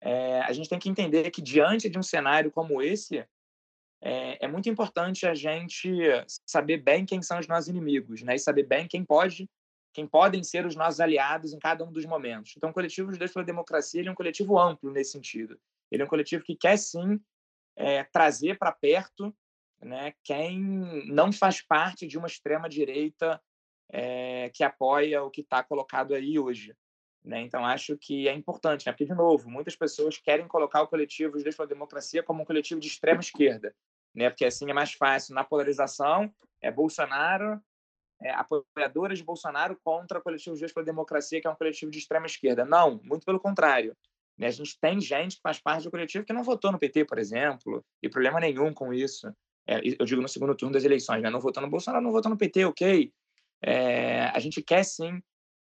é, 0.02 0.41
a 0.41 0.54
gente 0.54 0.69
tem 0.69 0.80
que 0.80 0.89
entender 0.89 1.30
que, 1.32 1.41
diante 1.41 1.89
de 1.89 1.97
um 1.97 2.04
cenário 2.04 2.52
como 2.52 2.82
esse, 2.82 3.25
é, 4.02 4.45
é, 4.45 4.47
muito 4.47 4.69
importante 4.69 5.28
a 5.28 5.34
gente 5.34 5.91
saber 6.45 6.78
bem 6.78 7.06
quem 7.06 7.21
são 7.21 7.39
os 7.39 7.47
nossos 7.47 7.67
inimigos, 7.67 8.21
né? 8.21 8.36
E 8.36 8.39
saber 8.39 8.63
bem 8.63 8.88
quem 8.88 9.04
pode, 9.04 9.49
quem 9.93 10.08
podem 10.08 10.41
ser 10.41 10.65
os 10.65 10.75
nossos 10.75 11.02
aliados 11.02 11.54
em 11.54 11.60
cada 11.60 11.84
um 11.84 11.91
dos 11.91 12.06
momentos. 12.06 12.54
Então, 12.56 12.69
o 12.69 12.73
coletivo 12.73 13.12
Judeus 13.12 13.34
pela 13.34 13.45
Democracia 13.45 14.08
é 14.08 14.12
um 14.12 14.15
coletivo 14.15 14.58
amplo 14.58 14.91
nesse 14.91 15.12
sentido. 15.12 15.60
Ele 15.91 16.02
é 16.02 16.06
um 16.06 16.10
coletivo 16.10 16.43
que 16.43 16.56
quer 16.56 16.78
sim 16.78 17.19
é, 17.75 18.04
trazer 18.06 18.58
para 18.58 18.71
perto, 18.71 19.36
né? 19.82 20.13
Quem 20.24 20.60
não 21.08 21.32
faz 21.32 21.62
parte 21.62 22.08
de 22.08 22.18
uma 22.18 22.28
extrema 22.28 22.68
direita 22.68 23.42
é, 23.92 24.50
que 24.54 24.63
apoia 24.63 25.24
o 25.24 25.32
que 25.32 25.42
está 25.42 25.63
colocado 25.63 26.13
aí 26.13 26.38
hoje. 26.38 26.76
Né? 27.24 27.42
Então, 27.42 27.65
acho 27.65 27.98
que 27.98 28.28
é 28.28 28.34
importante, 28.34 28.86
né? 28.86 28.94
porque, 28.94 29.06
de 29.06 29.13
novo, 29.13 29.50
muitas 29.50 29.76
pessoas 29.76 30.18
querem 30.18 30.48
colocar 30.48 30.82
o 30.82 30.88
coletivo 30.88 31.38
Judeus 31.38 31.56
pela 31.56 31.68
Democracia 31.68 32.24
como 32.24 32.44
um 32.44 32.46
coletivo 32.46 32.80
de 32.80 32.88
extrema 32.88 33.20
esquerda, 33.20 33.76
né? 34.15 34.30
porque 34.30 34.46
assim 34.46 34.70
é 34.70 34.74
mais 34.74 34.94
fácil. 34.94 35.36
Na 35.36 35.44
polarização, 35.44 36.34
é 36.62 36.72
Bolsonaro, 36.72 37.62
é, 38.22 38.32
apoiadoras 38.32 39.18
de 39.18 39.24
Bolsonaro 39.24 39.78
contra 39.84 40.20
o 40.20 40.22
coletivo 40.22 40.56
Judeus 40.56 40.74
pela 40.74 40.86
Democracia, 40.86 41.42
que 41.42 41.48
é 41.48 41.50
um 41.50 41.56
coletivo 41.56 41.92
de 41.92 42.00
extrema 42.00 42.26
esquerda. 42.26 42.65
Não, 42.65 43.02
muito 43.04 43.26
pelo 43.26 43.39
contrário. 43.39 43.96
Né? 44.38 44.48
A 44.48 44.52
gente 44.52 44.80
tem 44.80 45.00
gente 45.02 45.36
que 45.36 45.42
faz 45.42 45.60
parte 45.60 45.84
do 45.84 45.92
coletivo 45.92 46.26
que 46.26 46.34
não 46.34 46.44
votou 46.44 46.72
no 46.72 46.80
PT, 46.80 47.06
por 47.06 47.18
exemplo, 47.18 47.84
e 48.02 48.10
problema 48.10 48.39
nenhum 48.39 48.74
com 48.74 48.94
isso. 48.94 49.34
É, 49.70 49.80
eu 50.00 50.04
digo 50.04 50.20
no 50.20 50.28
segundo 50.28 50.56
turno 50.56 50.74
das 50.74 50.84
eleições, 50.84 51.22
né? 51.22 51.30
não 51.30 51.40
votou 51.40 51.62
no 51.62 51.70
Bolsonaro, 51.70 52.04
não 52.04 52.12
votou 52.12 52.32
no 52.32 52.38
PT, 52.38 52.66
ok. 52.66 53.14
É, 53.62 54.24
a 54.34 54.40
gente 54.40 54.64
quer 54.64 54.84
sim 54.84 55.22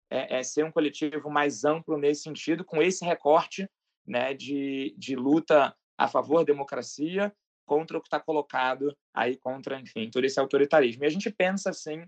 é, 0.10 0.40
é 0.40 0.44
ser 0.44 0.66
um 0.66 0.72
coletivo 0.72 1.30
mais 1.30 1.64
amplo 1.64 2.00
nesse 2.00 2.24
sentido, 2.24 2.66
com 2.66 2.82
esse 2.82 3.06
recorte 3.06 3.70
né, 4.04 4.34
de, 4.34 4.96
de 4.98 5.16
luta 5.16 5.76
a 5.96 6.08
favor 6.08 6.40
da 6.40 6.46
democracia 6.46 7.32
contra 7.64 7.96
o 7.96 8.02
que 8.02 8.08
está 8.08 8.20
colocado 8.20 8.98
aí 9.14 9.38
contra, 9.38 9.80
enfim, 9.80 10.10
todo 10.10 10.26
esse 10.26 10.40
autoritarismo. 10.40 11.04
E 11.04 11.08
a 11.08 11.12
gente 11.12 11.30
pensa, 11.30 11.70
assim, 11.70 12.04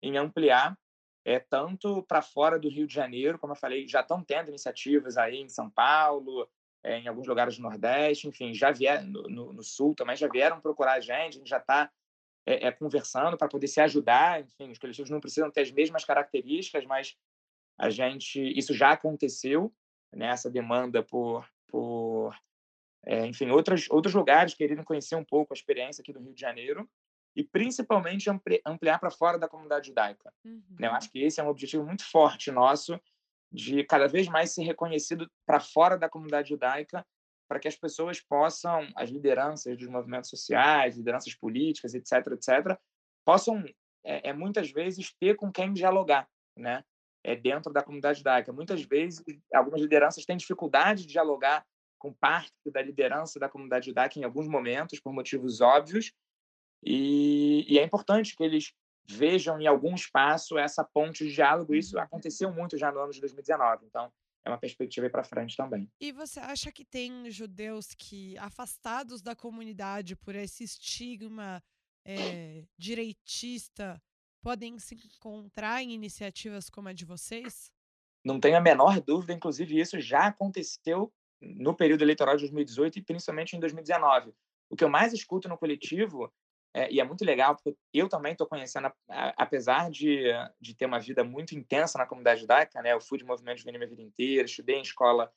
em 0.00 0.16
ampliar 0.16 0.78
é, 1.24 1.40
tanto 1.40 2.04
para 2.04 2.22
fora 2.22 2.60
do 2.60 2.68
Rio 2.68 2.86
de 2.86 2.94
Janeiro, 2.94 3.40
como 3.40 3.54
eu 3.54 3.58
falei, 3.58 3.88
já 3.88 4.02
estão 4.02 4.22
tendo 4.22 4.50
iniciativas 4.50 5.16
aí 5.16 5.38
em 5.38 5.48
São 5.48 5.68
Paulo, 5.68 6.48
é, 6.84 6.98
em 6.98 7.08
alguns 7.08 7.26
lugares 7.26 7.56
do 7.56 7.62
Nordeste, 7.62 8.28
enfim, 8.28 8.52
já 8.52 8.70
vieram 8.70 9.06
no, 9.06 9.22
no, 9.22 9.52
no, 9.54 9.62
Sul 9.62 9.94
também, 9.94 10.14
já 10.14 10.28
vieram 10.28 10.60
procurar 10.60 10.92
a 10.92 11.00
gente, 11.00 11.36
a 11.36 11.38
gente 11.38 11.48
já 11.48 11.56
está 11.56 11.90
é, 12.46 12.66
é, 12.66 12.72
conversando 12.72 13.38
para 13.38 13.48
poder 13.48 13.66
se 13.66 13.80
ajudar, 13.80 14.42
enfim, 14.42 14.70
os 14.70 14.78
coletivos 14.78 15.10
não 15.10 15.18
precisam 15.18 15.50
ter 15.50 15.62
as 15.62 15.70
mesmas 15.72 16.04
características, 16.04 16.84
mas 16.84 17.16
a 17.78 17.88
gente, 17.88 18.40
isso 18.56 18.74
já 18.74 18.92
aconteceu, 18.92 19.74
né, 20.12 20.26
essa 20.26 20.50
demanda 20.50 21.02
por, 21.02 21.48
por 21.68 22.36
é, 23.06 23.26
enfim, 23.26 23.48
outros, 23.50 23.88
outros 23.90 24.14
lugares 24.14 24.54
querendo 24.54 24.84
conhecer 24.84 25.16
um 25.16 25.24
pouco 25.24 25.54
a 25.54 25.56
experiência 25.56 26.02
aqui 26.02 26.12
do 26.12 26.20
Rio 26.20 26.34
de 26.34 26.40
Janeiro, 26.40 26.88
e 27.36 27.42
principalmente 27.42 28.30
ampliar 28.64 29.00
para 29.00 29.10
fora 29.10 29.36
da 29.36 29.48
comunidade 29.48 29.88
judaica. 29.88 30.32
Uhum. 30.44 30.62
Eu 30.78 30.92
acho 30.92 31.10
que 31.10 31.20
esse 31.20 31.40
é 31.40 31.42
um 31.42 31.48
objetivo 31.48 31.84
muito 31.84 32.08
forte 32.08 32.52
nosso 32.52 33.00
de 33.54 33.84
cada 33.84 34.08
vez 34.08 34.26
mais 34.26 34.52
ser 34.52 34.64
reconhecido 34.64 35.30
para 35.46 35.60
fora 35.60 35.96
da 35.96 36.08
comunidade 36.08 36.48
judaica, 36.48 37.06
para 37.48 37.60
que 37.60 37.68
as 37.68 37.76
pessoas 37.76 38.20
possam, 38.20 38.88
as 38.96 39.10
lideranças 39.10 39.78
dos 39.78 39.88
movimentos 39.88 40.28
sociais, 40.28 40.96
lideranças 40.96 41.34
políticas, 41.36 41.94
etc., 41.94 42.32
etc., 42.32 42.76
possam 43.24 43.64
é, 44.02 44.30
é 44.30 44.32
muitas 44.32 44.72
vezes 44.72 45.14
ter 45.20 45.36
com 45.36 45.52
quem 45.52 45.72
dialogar, 45.72 46.28
né? 46.56 46.84
É 47.22 47.34
dentro 47.34 47.72
da 47.72 47.82
comunidade 47.82 48.18
judaica. 48.18 48.52
Muitas 48.52 48.82
vezes 48.82 49.24
algumas 49.52 49.80
lideranças 49.80 50.26
têm 50.26 50.36
dificuldade 50.36 51.02
de 51.02 51.12
dialogar 51.12 51.64
com 51.98 52.12
parte 52.12 52.52
da 52.66 52.82
liderança 52.82 53.38
da 53.38 53.48
comunidade 53.48 53.86
judaica 53.86 54.18
em 54.18 54.24
alguns 54.24 54.46
momentos 54.46 55.00
por 55.00 55.12
motivos 55.12 55.60
óbvios, 55.60 56.12
e, 56.84 57.64
e, 57.66 57.78
é 57.78 57.82
importante 57.82 58.36
que 58.36 58.44
eles 58.44 58.74
vejam 59.06 59.60
em 59.60 59.66
algum 59.66 59.94
espaço 59.94 60.58
essa 60.58 60.84
ponte 60.84 61.26
de 61.26 61.34
diálogo. 61.34 61.74
Isso 61.74 61.96
uhum. 61.96 62.02
aconteceu 62.02 62.52
muito 62.52 62.76
já 62.76 62.90
no 62.90 63.00
ano 63.00 63.12
de 63.12 63.20
2019. 63.20 63.86
Então, 63.86 64.12
é 64.44 64.50
uma 64.50 64.58
perspectiva 64.58 65.08
para 65.08 65.24
frente 65.24 65.56
também. 65.56 65.90
E 66.00 66.12
você 66.12 66.38
acha 66.40 66.70
que 66.70 66.84
tem 66.84 67.30
judeus 67.30 67.94
que, 67.96 68.36
afastados 68.38 69.22
da 69.22 69.34
comunidade 69.34 70.14
por 70.14 70.34
esse 70.34 70.64
estigma 70.64 71.62
é, 72.04 72.64
direitista, 72.76 74.00
podem 74.42 74.78
se 74.78 74.94
encontrar 74.94 75.82
em 75.82 75.92
iniciativas 75.92 76.68
como 76.68 76.88
a 76.88 76.92
de 76.92 77.06
vocês? 77.06 77.72
Não 78.22 78.38
tenho 78.38 78.56
a 78.56 78.60
menor 78.60 79.00
dúvida, 79.00 79.32
inclusive 79.32 79.80
isso 79.80 79.98
já 80.00 80.26
aconteceu 80.26 81.12
no 81.40 81.74
período 81.74 82.02
eleitoral 82.02 82.36
de 82.36 82.42
2018 82.42 82.98
e 82.98 83.02
principalmente 83.02 83.56
em 83.56 83.60
2019. 83.60 84.34
O 84.68 84.76
que 84.76 84.84
eu 84.84 84.88
mais 84.88 85.12
escuto 85.12 85.48
no 85.48 85.58
coletivo 85.58 86.32
é, 86.74 86.92
e 86.92 86.98
é 86.98 87.04
muito 87.04 87.24
legal, 87.24 87.54
porque 87.54 87.78
eu 87.92 88.08
também 88.08 88.32
estou 88.32 88.48
conhecendo, 88.48 88.92
apesar 89.08 89.88
de, 89.90 90.24
de 90.60 90.74
ter 90.74 90.86
uma 90.86 90.98
vida 90.98 91.22
muito 91.22 91.56
intensa 91.56 91.96
na 91.96 92.04
comunidade 92.04 92.40
judaica, 92.40 92.82
né? 92.82 92.92
Eu 92.92 93.00
fui 93.00 93.16
de 93.16 93.24
movimento 93.24 93.58
juvenil 93.58 93.78
minha 93.78 93.88
vida 93.88 94.02
inteira, 94.02 94.44
estudei 94.44 94.76
em 94.76 94.82
escola 94.82 95.32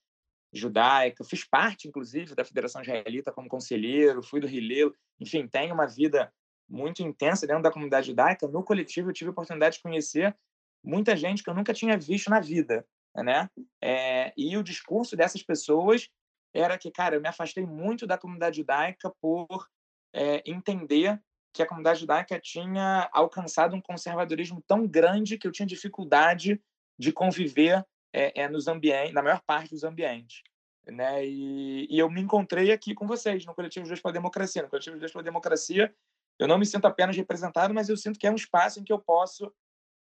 judaica, 0.52 1.24
fiz 1.24 1.44
parte, 1.44 1.88
inclusive, 1.88 2.34
da 2.34 2.44
Federação 2.44 2.82
Israelita 2.82 3.32
como 3.32 3.48
conselheiro, 3.48 4.24
fui 4.24 4.40
do 4.40 4.48
Rilelo, 4.48 4.96
enfim, 5.20 5.48
tenho 5.48 5.76
uma 5.76 5.86
vida 5.86 6.34
muito 6.68 7.04
intensa 7.04 7.46
dentro 7.46 7.62
da 7.62 7.72
comunidade 7.72 8.08
judaica. 8.08 8.48
No 8.48 8.64
coletivo, 8.64 9.10
eu 9.10 9.14
tive 9.14 9.30
a 9.30 9.32
oportunidade 9.32 9.76
de 9.76 9.84
conhecer 9.84 10.36
muita 10.84 11.16
gente 11.16 11.44
que 11.44 11.50
eu 11.52 11.54
nunca 11.54 11.72
tinha 11.72 11.96
visto 11.98 12.32
na 12.32 12.40
vida, 12.40 12.84
né? 13.16 13.48
É, 13.80 14.34
e 14.36 14.58
o 14.58 14.64
discurso 14.64 15.16
dessas 15.16 15.44
pessoas 15.44 16.10
era 16.52 16.80
que, 16.80 16.90
cara, 16.90 17.16
eu 17.16 17.22
me 17.22 17.28
afastei 17.28 17.64
muito 17.64 18.08
da 18.08 18.18
comunidade 18.18 18.58
judaica 18.58 19.14
por 19.22 19.68
é, 20.14 20.42
entender 20.50 21.22
que 21.58 21.64
a 21.64 21.68
comunidade 21.68 22.00
judaica 22.00 22.40
tinha 22.40 23.10
alcançado 23.12 23.76
um 23.76 23.82
conservadorismo 23.82 24.64
tão 24.66 24.88
grande 24.88 25.38
que 25.38 25.48
eu 25.48 25.52
tinha 25.52 25.66
dificuldade 25.66 26.62
de 26.98 27.12
conviver 27.12 27.86
é, 28.14 28.42
é, 28.42 28.50
nos 28.50 28.68
ambientes, 28.68 29.14
na 29.14 29.22
maior 29.22 29.42
parte 29.46 29.70
dos 29.72 29.84
ambientes. 29.84 30.42
Né? 30.86 31.26
E, 31.26 31.88
e, 31.90 32.00
eu 32.00 32.10
me 32.10 32.22
encontrei 32.22 32.72
aqui 32.72 32.94
com 32.94 33.06
vocês, 33.06 33.46
no 33.46 33.54
Coletivo 33.54 33.86
Judeus 33.86 34.02
pela 34.02 34.14
Democracia. 34.14 34.62
No 34.62 34.70
Coletivo 34.70 34.96
Judeus 34.96 35.12
pela 35.12 35.24
Democracia, 35.24 35.94
eu 36.40 36.48
não 36.48 36.58
me 36.58 36.66
sinto 36.66 36.86
apenas 36.86 37.16
representado, 37.18 37.74
mas 37.74 37.90
eu 37.90 37.98
sinto 37.98 38.18
que 38.18 38.26
é 38.26 38.32
um 38.32 38.36
espaço 38.36 38.80
em 38.80 38.84
que 38.84 38.94
eu 38.94 39.00
posso, 39.00 39.54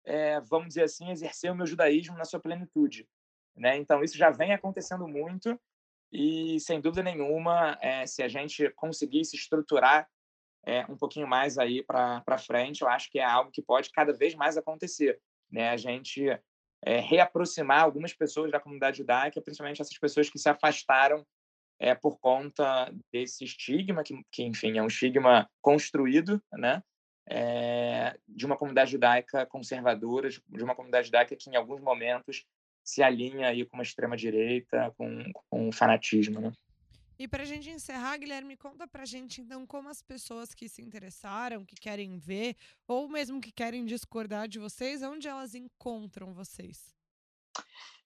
é, 0.04 0.40
vamos 0.42 0.68
dizer 0.68 0.82
assim, 0.82 1.10
exercer 1.10 1.50
o 1.50 1.54
meu 1.54 1.66
judaísmo 1.66 2.16
na 2.18 2.24
sua 2.24 2.38
plenitude. 2.38 3.08
Né? 3.56 3.76
Então, 3.76 4.02
isso 4.02 4.18
já 4.18 4.30
vem 4.30 4.52
acontecendo 4.52 5.08
muito 5.08 5.58
e, 6.12 6.60
sem 6.60 6.80
dúvida 6.80 7.02
nenhuma, 7.02 7.78
é, 7.80 8.06
se 8.06 8.22
a 8.22 8.28
gente 8.28 8.68
conseguisse 8.70 9.36
estruturar 9.36 10.08
é, 10.66 10.84
um 10.88 10.96
pouquinho 10.96 11.26
mais 11.26 11.58
aí 11.58 11.82
para 11.82 12.38
frente, 12.38 12.82
eu 12.82 12.88
acho 12.88 13.10
que 13.10 13.18
é 13.18 13.24
algo 13.24 13.50
que 13.50 13.62
pode 13.62 13.90
cada 13.90 14.12
vez 14.12 14.34
mais 14.34 14.56
acontecer. 14.56 15.20
Né? 15.50 15.70
A 15.70 15.76
gente 15.76 16.26
é, 16.84 17.00
reaproximar 17.00 17.82
algumas 17.82 18.12
pessoas 18.12 18.50
da 18.50 18.60
comunidade 18.60 18.98
judaica, 18.98 19.40
principalmente 19.40 19.80
essas 19.80 19.98
pessoas 19.98 20.28
que 20.28 20.38
se 20.38 20.48
afastaram 20.48 21.24
é, 21.78 21.94
por 21.94 22.18
conta 22.18 22.92
desse 23.12 23.44
estigma, 23.44 24.02
que, 24.02 24.14
que, 24.30 24.42
enfim, 24.42 24.78
é 24.78 24.82
um 24.82 24.86
estigma 24.86 25.48
construído, 25.60 26.42
né? 26.52 26.82
É, 27.26 28.18
de 28.28 28.44
uma 28.44 28.56
comunidade 28.56 28.92
judaica 28.92 29.46
conservadora, 29.46 30.28
de 30.28 30.62
uma 30.62 30.74
comunidade 30.74 31.06
judaica 31.06 31.34
que, 31.34 31.48
em 31.48 31.56
alguns 31.56 31.80
momentos, 31.80 32.44
se 32.84 33.02
alinha 33.02 33.48
aí 33.48 33.64
com 33.64 33.78
uma 33.78 33.82
extrema-direita, 33.82 34.94
com, 34.98 35.24
com 35.48 35.72
fanatismo, 35.72 36.40
né? 36.40 36.52
E 37.18 37.28
para 37.28 37.42
a 37.42 37.46
gente 37.46 37.70
encerrar, 37.70 38.16
Guilherme, 38.16 38.56
conta 38.56 38.86
para 38.88 39.02
a 39.02 39.06
gente 39.06 39.40
então 39.40 39.64
como 39.64 39.88
as 39.88 40.02
pessoas 40.02 40.52
que 40.52 40.68
se 40.68 40.82
interessaram, 40.82 41.64
que 41.64 41.76
querem 41.76 42.18
ver, 42.18 42.56
ou 42.88 43.08
mesmo 43.08 43.40
que 43.40 43.52
querem 43.52 43.84
discordar 43.84 44.48
de 44.48 44.58
vocês, 44.58 45.02
onde 45.02 45.28
elas 45.28 45.54
encontram 45.54 46.34
vocês? 46.34 46.92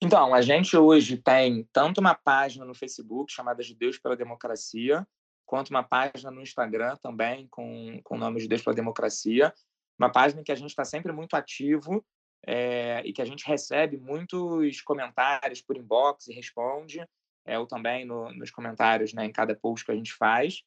Então, 0.01 0.35
a 0.35 0.43
gente 0.43 0.77
hoje 0.77 1.17
tem 1.17 1.67
tanto 1.73 1.99
uma 1.99 2.15
página 2.15 2.65
no 2.65 2.75
Facebook 2.75 3.33
chamada 3.33 3.63
Judeus 3.63 3.99
pela 3.99 4.17
Democracia, 4.17 5.07
quanto 5.47 5.71
uma 5.71 5.83
página 5.83 6.31
no 6.31 6.43
Instagram 6.43 6.97
também 6.97 7.49
com, 7.49 8.01
com 8.05 8.15
o 8.15 8.19
nome 8.19 8.41
Judeus 8.41 8.63
pela 8.63 8.77
Democracia. 8.77 9.53
Uma 9.99 10.13
página 10.13 10.45
que 10.45 10.53
a 10.53 10.55
gente 10.55 10.71
está 10.71 10.85
sempre 10.85 11.11
muito 11.13 11.35
ativo 11.35 12.05
é, 12.47 13.03
e 13.05 13.13
que 13.13 13.23
a 13.23 13.25
gente 13.25 13.47
recebe 13.47 13.97
muitos 13.97 14.81
comentários 14.83 15.63
por 15.63 15.77
inbox 15.77 16.29
e 16.29 16.35
responde 16.35 17.05
é, 17.49 17.59
ou 17.59 17.67
também 17.67 18.05
no, 18.05 18.31
nos 18.35 18.51
comentários 18.51 19.15
né, 19.15 19.25
em 19.25 19.33
cada 19.33 19.57
post 19.57 19.85
que 19.85 19.91
a 19.91 19.97
gente 19.97 20.13
faz. 20.13 20.63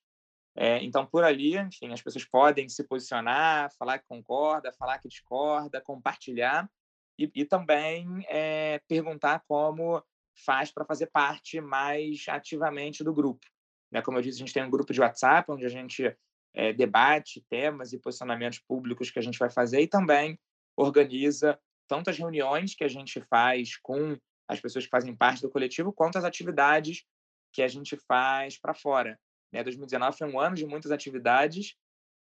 É, 0.56 0.84
então, 0.84 1.06
por 1.06 1.24
ali, 1.24 1.56
enfim, 1.58 1.94
as 1.94 2.02
pessoas 2.02 2.26
podem 2.26 2.68
se 2.68 2.84
posicionar, 2.84 3.72
falar 3.78 4.00
que 4.00 4.08
concorda, 4.08 4.74
falar 4.74 4.98
que 4.98 5.08
discorda, 5.08 5.80
compartilhar 5.80 6.70
e, 7.18 7.32
e 7.36 7.46
também 7.46 8.26
é, 8.28 8.82
perguntar 8.88 9.44
como 9.48 10.04
faz 10.44 10.72
para 10.72 10.84
fazer 10.84 11.08
parte 11.08 11.62
mais 11.62 12.26
ativamente 12.28 13.04
do 13.04 13.14
grupo. 13.14 13.46
Né? 13.92 14.02
Como 14.02 14.18
eu 14.18 14.22
disse, 14.22 14.38
a 14.38 14.40
gente 14.40 14.54
tem 14.54 14.64
um 14.64 14.70
grupo 14.70 14.92
de 14.92 15.00
WhatsApp 15.00 15.52
onde 15.52 15.66
a 15.66 15.70
gente 15.70 16.18
é, 16.54 16.74
debate 16.74 17.46
temas 17.48 17.94
e 17.94 18.00
posicionamentos 18.00 18.60
públicos 18.60 19.12
que 19.12 19.20
a 19.20 19.22
gente 19.22 19.38
vai 19.38 19.52
fazer 19.52 19.82
e 19.82 19.88
também 19.88 20.38
organiza 20.76 21.60
tanto 21.88 22.10
as 22.10 22.18
reuniões 22.18 22.74
que 22.74 22.84
a 22.84 22.88
gente 22.88 23.22
faz 23.22 23.78
com 23.78 24.18
as 24.52 24.60
pessoas 24.60 24.84
que 24.84 24.90
fazem 24.90 25.16
parte 25.16 25.42
do 25.42 25.50
coletivo, 25.50 25.94
quanto 25.94 26.18
as 26.18 26.26
atividades 26.26 27.06
que 27.54 27.62
a 27.62 27.68
gente 27.70 27.96
faz 27.96 28.58
para 28.58 28.74
fora. 28.74 29.18
Né? 29.52 29.64
2019 29.64 30.18
foi 30.18 30.28
um 30.28 30.40
ano 30.40 30.56
de 30.56 30.66
muitas 30.66 30.92
atividades. 30.92 31.76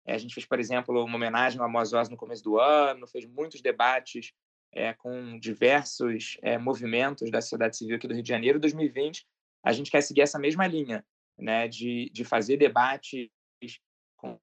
É, 0.08 0.16
a 0.16 0.18
gente 0.18 0.34
fez, 0.34 0.46
por 0.46 0.60
exemplo, 0.60 1.04
uma 1.04 1.16
homenagem 1.16 1.60
ao 1.60 1.68
Amos 1.68 1.92
no 2.10 2.18
começo 2.18 2.44
do 2.44 2.60
ano, 2.60 3.08
fez 3.08 3.26
muitos 3.26 3.62
debates 3.62 4.34
é, 4.72 4.92
com 4.94 5.38
diversos 5.40 6.38
é, 6.42 6.58
movimentos 6.58 7.30
da 7.30 7.42
sociedade 7.42 7.78
civil 7.78 7.96
aqui 7.96 8.08
do 8.08 8.14
Rio 8.16 8.24
de 8.24 8.30
Janeiro. 8.30 8.60
2020, 8.60 9.24
a 9.64 9.72
gente 9.72 9.92
quer 9.92 10.02
seguir 10.02 10.22
essa 10.22 10.40
mesma 10.40 10.66
linha, 10.66 11.06
né? 11.38 11.68
de, 11.68 12.10
de 12.12 12.24
fazer 12.24 12.58
debates 12.58 13.30
com 14.18 14.40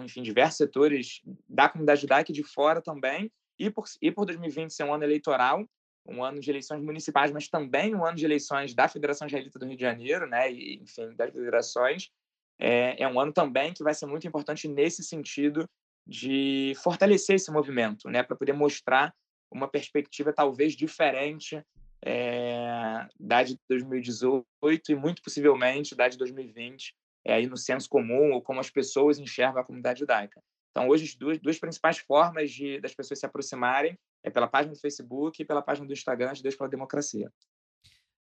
enfim, 0.00 0.22
diversos 0.22 0.56
setores 0.56 1.20
da 1.46 1.68
comunidade 1.68 2.00
judaica 2.00 2.32
e 2.32 2.34
de 2.34 2.42
fora 2.42 2.80
também, 2.80 3.30
e 3.58 3.70
por, 3.70 3.84
e 4.00 4.10
por 4.10 4.24
2020 4.24 4.72
ser 4.72 4.84
um 4.84 4.94
ano 4.94 5.04
eleitoral, 5.04 5.68
um 6.06 6.22
ano 6.24 6.40
de 6.40 6.50
eleições 6.50 6.82
municipais, 6.82 7.30
mas 7.30 7.48
também 7.48 7.94
um 7.94 8.04
ano 8.04 8.16
de 8.16 8.24
eleições 8.24 8.74
da 8.74 8.88
Federação 8.88 9.26
Israelita 9.26 9.58
do 9.58 9.66
Rio 9.66 9.76
de 9.76 9.82
Janeiro, 9.82 10.26
né, 10.26 10.50
e, 10.52 10.80
enfim, 10.82 11.14
das 11.14 11.30
federações, 11.30 12.10
é, 12.58 13.02
é 13.02 13.08
um 13.08 13.18
ano 13.18 13.32
também 13.32 13.72
que 13.72 13.82
vai 13.82 13.94
ser 13.94 14.06
muito 14.06 14.26
importante 14.26 14.68
nesse 14.68 15.02
sentido 15.02 15.68
de 16.06 16.72
fortalecer 16.82 17.36
esse 17.36 17.50
movimento, 17.50 18.08
né, 18.08 18.22
para 18.22 18.36
poder 18.36 18.52
mostrar 18.52 19.14
uma 19.50 19.68
perspectiva 19.68 20.32
talvez 20.32 20.74
diferente 20.74 21.62
é, 22.04 23.06
da 23.18 23.42
de 23.42 23.56
2018 23.68 24.44
e 24.88 24.94
muito 24.94 25.22
possivelmente 25.22 25.94
da 25.94 26.08
de 26.08 26.18
2020, 26.18 26.94
é, 27.24 27.34
aí 27.34 27.46
no 27.46 27.56
senso 27.56 27.88
comum 27.88 28.32
ou 28.32 28.42
como 28.42 28.58
as 28.58 28.70
pessoas 28.70 29.18
enxergam 29.18 29.60
a 29.60 29.64
comunidade 29.64 30.00
judaica. 30.00 30.42
Então, 30.70 30.88
hoje, 30.88 31.04
as 31.04 31.14
duas, 31.14 31.38
duas 31.38 31.58
principais 31.58 31.98
formas 31.98 32.50
de, 32.50 32.80
das 32.80 32.94
pessoas 32.94 33.20
se 33.20 33.26
aproximarem 33.26 33.96
é 34.22 34.30
pela 34.30 34.46
página 34.46 34.74
do 34.74 34.80
Facebook 34.80 35.42
e 35.42 35.44
pela 35.44 35.62
página 35.62 35.86
do 35.86 35.92
Instagram 35.92 36.32
de 36.32 36.42
Deus 36.42 36.56
pela 36.56 36.68
Democracia. 36.68 37.30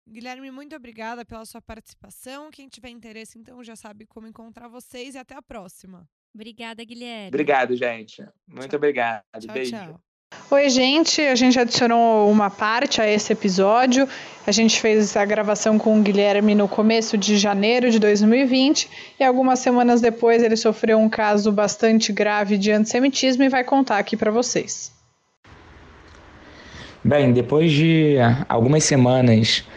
Guilherme, 0.07 0.51
muito 0.51 0.75
obrigada 0.75 1.23
pela 1.23 1.45
sua 1.45 1.61
participação. 1.61 2.49
Quem 2.51 2.67
tiver 2.67 2.89
interesse, 2.89 3.37
então, 3.37 3.63
já 3.63 3.75
sabe 3.75 4.05
como 4.05 4.27
encontrar 4.27 4.67
vocês 4.67 5.15
e 5.15 5.17
até 5.17 5.35
a 5.35 5.41
próxima. 5.41 6.07
Obrigada, 6.33 6.83
Guilherme. 6.83 7.27
Obrigado, 7.27 7.75
gente. 7.75 8.21
Muito 8.47 8.69
tchau. 8.69 8.77
obrigado. 8.77 9.23
Tchau, 9.39 9.53
Beijo. 9.53 9.71
Tchau. 9.71 10.01
Oi, 10.49 10.69
gente. 10.69 11.21
A 11.21 11.35
gente 11.35 11.59
adicionou 11.59 12.29
uma 12.29 12.49
parte 12.49 13.01
a 13.01 13.07
esse 13.07 13.31
episódio. 13.31 14.07
A 14.45 14.51
gente 14.51 14.79
fez 14.79 15.15
a 15.15 15.25
gravação 15.25 15.77
com 15.77 15.99
o 15.99 16.01
Guilherme 16.01 16.55
no 16.55 16.67
começo 16.67 17.17
de 17.17 17.37
janeiro 17.37 17.91
de 17.91 17.99
2020 17.99 18.89
e 19.19 19.23
algumas 19.23 19.59
semanas 19.59 20.01
depois 20.01 20.41
ele 20.41 20.55
sofreu 20.55 20.99
um 20.99 21.09
caso 21.09 21.51
bastante 21.51 22.11
grave 22.11 22.57
de 22.57 22.71
antissemitismo 22.71 23.43
e 23.43 23.49
vai 23.49 23.63
contar 23.63 23.97
aqui 23.97 24.17
para 24.17 24.31
vocês. 24.31 24.91
Bem, 27.03 27.33
depois 27.33 27.71
de 27.71 28.17
algumas 28.47 28.83
semanas 28.83 29.67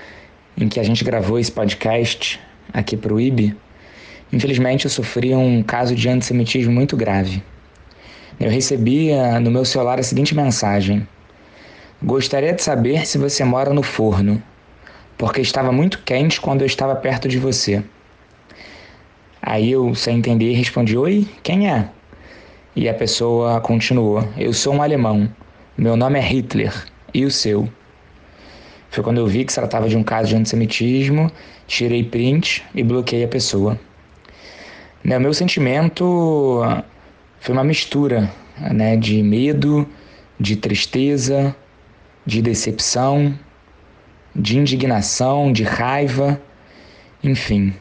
em 0.58 0.68
que 0.68 0.78
a 0.78 0.82
gente 0.82 1.02
gravou 1.02 1.38
esse 1.38 1.50
podcast 1.50 2.38
aqui 2.70 2.98
para 2.98 3.14
o 3.14 3.18
IB, 3.18 3.56
infelizmente 4.30 4.84
eu 4.84 4.90
sofri 4.90 5.34
um 5.34 5.62
caso 5.62 5.94
de 5.94 6.06
antissemitismo 6.06 6.70
muito 6.70 6.98
grave. 6.98 7.42
Eu 8.38 8.50
recebi 8.50 9.08
no 9.40 9.50
meu 9.50 9.64
celular 9.64 9.98
a 9.98 10.02
seguinte 10.02 10.34
mensagem: 10.34 11.08
Gostaria 12.02 12.52
de 12.52 12.62
saber 12.62 13.06
se 13.06 13.16
você 13.16 13.42
mora 13.42 13.72
no 13.72 13.82
forno, 13.82 14.42
porque 15.16 15.40
estava 15.40 15.72
muito 15.72 16.02
quente 16.02 16.38
quando 16.38 16.60
eu 16.60 16.66
estava 16.66 16.94
perto 16.94 17.26
de 17.26 17.38
você. 17.38 17.82
Aí 19.40 19.70
eu, 19.70 19.94
sem 19.94 20.18
entender, 20.18 20.52
respondi: 20.52 20.94
Oi, 20.94 21.26
quem 21.42 21.70
é? 21.70 21.88
E 22.76 22.86
a 22.86 22.92
pessoa 22.92 23.62
continuou: 23.62 24.28
Eu 24.36 24.52
sou 24.52 24.74
um 24.74 24.82
alemão. 24.82 25.26
Meu 25.74 25.96
nome 25.96 26.18
é 26.18 26.22
Hitler. 26.22 26.93
E 27.14 27.24
o 27.24 27.30
seu? 27.30 27.68
Foi 28.90 29.04
quando 29.04 29.18
eu 29.18 29.26
vi 29.26 29.44
que 29.44 29.52
se 29.52 29.58
tratava 29.60 29.88
de 29.88 29.96
um 29.96 30.02
caso 30.02 30.30
de 30.30 30.36
antissemitismo, 30.36 31.30
tirei 31.66 32.02
print 32.02 32.64
e 32.74 32.82
bloqueei 32.82 33.24
a 33.24 33.28
pessoa. 33.28 33.78
O 35.04 35.20
meu 35.20 35.32
sentimento 35.32 36.62
foi 37.38 37.54
uma 37.54 37.62
mistura 37.62 38.30
né, 38.72 38.96
de 38.96 39.22
medo, 39.22 39.86
de 40.40 40.56
tristeza, 40.56 41.54
de 42.26 42.42
decepção, 42.42 43.38
de 44.34 44.58
indignação, 44.58 45.52
de 45.52 45.62
raiva, 45.62 46.40
enfim. 47.22 47.74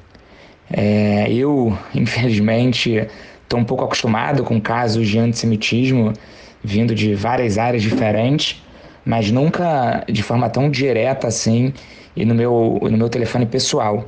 É, 0.72 1.32
eu, 1.32 1.78
infelizmente, 1.96 3.08
estou 3.42 3.60
um 3.60 3.66
pouco 3.66 3.84
acostumado 3.84 4.44
com 4.44 4.62
casos 4.62 5.08
de 5.08 5.18
antissemitismo 5.18 6.14
vindo 6.64 6.96
de 6.96 7.14
várias 7.14 7.58
áreas 7.58 7.84
diferentes, 7.84 8.63
mas 9.06 9.32
nunca 9.32 10.04
de 10.10 10.24
forma 10.24 10.50
tão 10.50 10.70
direta 10.70 11.28
assim 11.28 11.74
e 12.16 12.26
no 12.26 12.34
meu, 12.34 12.80
no 12.82 12.98
meu 12.98 13.10
telefone 13.10 13.46
pessoal. 13.46 14.08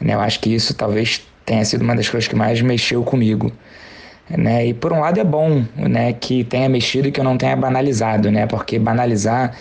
Né? 0.00 0.14
Eu 0.14 0.20
acho 0.20 0.40
que 0.40 0.54
isso 0.54 0.74
talvez 0.74 1.26
tenha 1.44 1.64
sido 1.64 1.82
uma 1.82 1.94
das 1.94 2.08
coisas 2.08 2.28
que 2.28 2.36
mais 2.36 2.60
mexeu 2.60 3.02
comigo. 3.02 3.52
Né? 4.28 4.68
E 4.68 4.74
por 4.74 4.92
um 4.92 5.00
lado 5.00 5.20
é 5.20 5.24
bom 5.24 5.64
né, 5.76 6.12
que 6.14 6.44
tenha 6.44 6.68
mexido 6.68 7.08
e 7.08 7.12
que 7.12 7.20
eu 7.20 7.24
não 7.24 7.36
tenha 7.36 7.56
banalizado, 7.56 8.30
né? 8.30 8.46
porque 8.46 8.78
banalizar 8.78 9.54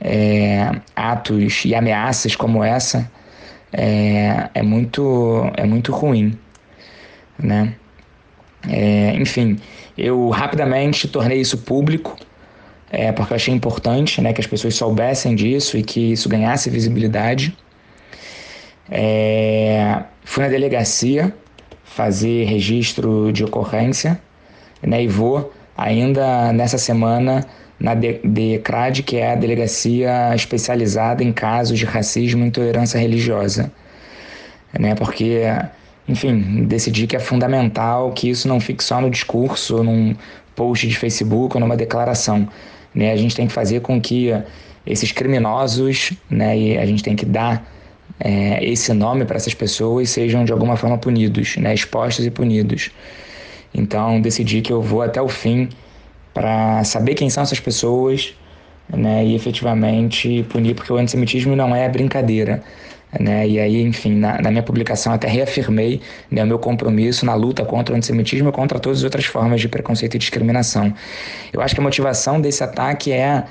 é, 0.00 0.70
atos 0.96 1.64
e 1.64 1.74
ameaças 1.74 2.34
como 2.34 2.62
essa 2.64 3.10
é, 3.72 4.48
é, 4.54 4.62
muito, 4.62 5.50
é 5.56 5.64
muito 5.64 5.92
ruim. 5.92 6.36
Né? 7.38 7.74
É, 8.68 9.14
enfim, 9.14 9.58
eu 9.96 10.28
rapidamente 10.30 11.06
tornei 11.06 11.40
isso 11.40 11.58
público, 11.58 12.16
é, 12.90 13.12
porque 13.12 13.32
eu 13.32 13.36
achei 13.36 13.52
importante 13.54 14.20
né, 14.20 14.32
que 14.32 14.40
as 14.40 14.46
pessoas 14.46 14.74
soubessem 14.74 15.34
disso 15.34 15.76
e 15.76 15.82
que 15.82 16.12
isso 16.12 16.28
ganhasse 16.28 16.70
visibilidade. 16.70 17.56
É, 18.90 20.02
fui 20.24 20.42
na 20.42 20.48
delegacia 20.48 21.34
fazer 21.84 22.44
registro 22.44 23.32
de 23.32 23.44
ocorrência, 23.44 24.18
né? 24.82 25.02
E 25.02 25.08
vou 25.08 25.52
ainda 25.76 26.52
nessa 26.52 26.78
semana 26.78 27.44
na 27.78 27.94
DECRAD, 27.94 29.02
que 29.02 29.16
é 29.16 29.32
a 29.32 29.34
delegacia 29.34 30.34
especializada 30.34 31.22
em 31.22 31.32
casos 31.32 31.78
de 31.78 31.84
racismo 31.84 32.44
e 32.44 32.48
intolerância 32.48 32.98
religiosa, 32.98 33.70
né? 34.78 34.94
Porque, 34.94 35.42
enfim, 36.08 36.64
decidi 36.64 37.06
que 37.06 37.16
é 37.16 37.20
fundamental 37.20 38.12
que 38.12 38.30
isso 38.30 38.48
não 38.48 38.58
fique 38.58 38.82
só 38.82 39.00
no 39.00 39.10
discurso, 39.10 39.82
num 39.82 40.16
post 40.56 40.88
de 40.88 40.96
Facebook 40.96 41.56
ou 41.56 41.60
numa 41.60 41.76
declaração, 41.76 42.48
né? 42.94 43.12
A 43.12 43.16
gente 43.16 43.34
tem 43.34 43.46
que 43.46 43.52
fazer 43.52 43.80
com 43.80 44.00
que 44.00 44.30
esses 44.86 45.12
criminosos, 45.12 46.12
né? 46.30 46.58
E 46.58 46.78
a 46.78 46.86
gente 46.86 47.02
tem 47.02 47.14
que 47.14 47.26
dar 47.26 47.66
é, 48.20 48.64
esse 48.64 48.92
nome 48.92 49.24
para 49.24 49.36
essas 49.36 49.54
pessoas 49.54 50.10
sejam 50.10 50.44
de 50.44 50.52
alguma 50.52 50.76
forma 50.76 50.98
punidos, 50.98 51.56
né, 51.56 51.74
expostos 51.74 52.26
e 52.26 52.30
punidos. 52.30 52.90
Então 53.74 54.20
decidi 54.20 54.60
que 54.60 54.72
eu 54.72 54.82
vou 54.82 55.02
até 55.02 55.20
o 55.20 55.28
fim 55.28 55.68
para 56.34 56.82
saber 56.84 57.14
quem 57.14 57.30
são 57.30 57.42
essas 57.42 57.60
pessoas 57.60 58.34
né, 58.88 59.24
e 59.24 59.34
efetivamente 59.34 60.44
punir, 60.48 60.74
porque 60.74 60.92
o 60.92 60.96
antissemitismo 60.96 61.54
não 61.54 61.74
é 61.74 61.88
brincadeira. 61.88 62.62
Né? 63.18 63.48
E 63.48 63.58
aí, 63.58 63.82
enfim, 63.82 64.14
na, 64.14 64.40
na 64.40 64.50
minha 64.50 64.62
publicação 64.62 65.12
até 65.12 65.28
reafirmei 65.28 66.00
né, 66.30 66.44
o 66.44 66.46
meu 66.46 66.58
compromisso 66.58 67.24
na 67.24 67.34
luta 67.34 67.64
contra 67.64 67.94
o 67.94 67.96
antissemitismo 67.96 68.50
e 68.50 68.52
contra 68.52 68.78
todas 68.78 68.98
as 68.98 69.04
outras 69.04 69.24
formas 69.24 69.60
de 69.60 69.68
preconceito 69.68 70.14
e 70.14 70.18
discriminação. 70.18 70.92
Eu 71.52 71.62
acho 71.62 71.74
que 71.74 71.80
a 71.80 71.84
motivação 71.84 72.40
desse 72.40 72.62
ataque 72.62 73.12
é 73.12 73.44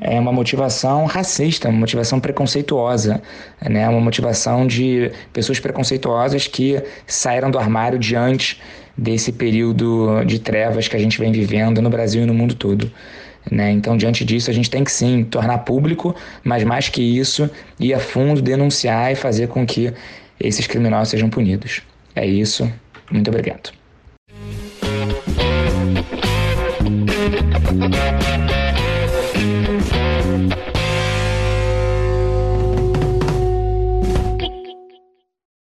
é 0.00 0.18
uma 0.18 0.32
motivação 0.32 1.04
racista, 1.04 1.68
uma 1.68 1.78
motivação 1.78 2.18
preconceituosa, 2.18 3.22
né? 3.62 3.88
uma 3.88 4.00
motivação 4.00 4.66
de 4.66 5.10
pessoas 5.32 5.60
preconceituosas 5.60 6.48
que 6.48 6.82
saíram 7.06 7.50
do 7.50 7.58
armário 7.58 7.98
diante 7.98 8.60
desse 8.96 9.32
período 9.32 10.24
de 10.24 10.38
trevas 10.38 10.88
que 10.88 10.96
a 10.96 10.98
gente 10.98 11.18
vem 11.18 11.32
vivendo 11.32 11.80
no 11.80 11.90
Brasil 11.90 12.22
e 12.22 12.26
no 12.26 12.34
mundo 12.34 12.54
todo. 12.54 12.90
Né? 13.50 13.72
Então, 13.72 13.96
diante 13.96 14.24
disso, 14.24 14.50
a 14.50 14.54
gente 14.54 14.70
tem 14.70 14.82
que 14.82 14.90
sim 14.90 15.24
tornar 15.24 15.58
público, 15.58 16.14
mas 16.42 16.64
mais 16.64 16.88
que 16.88 17.02
isso, 17.02 17.48
ir 17.78 17.94
a 17.94 18.00
fundo, 18.00 18.40
denunciar 18.40 19.12
e 19.12 19.14
fazer 19.14 19.48
com 19.48 19.66
que 19.66 19.92
esses 20.40 20.66
criminosos 20.66 21.08
sejam 21.08 21.28
punidos. 21.28 21.82
É 22.14 22.26
isso. 22.26 22.70
Muito 23.10 23.28
obrigado. 23.28 23.72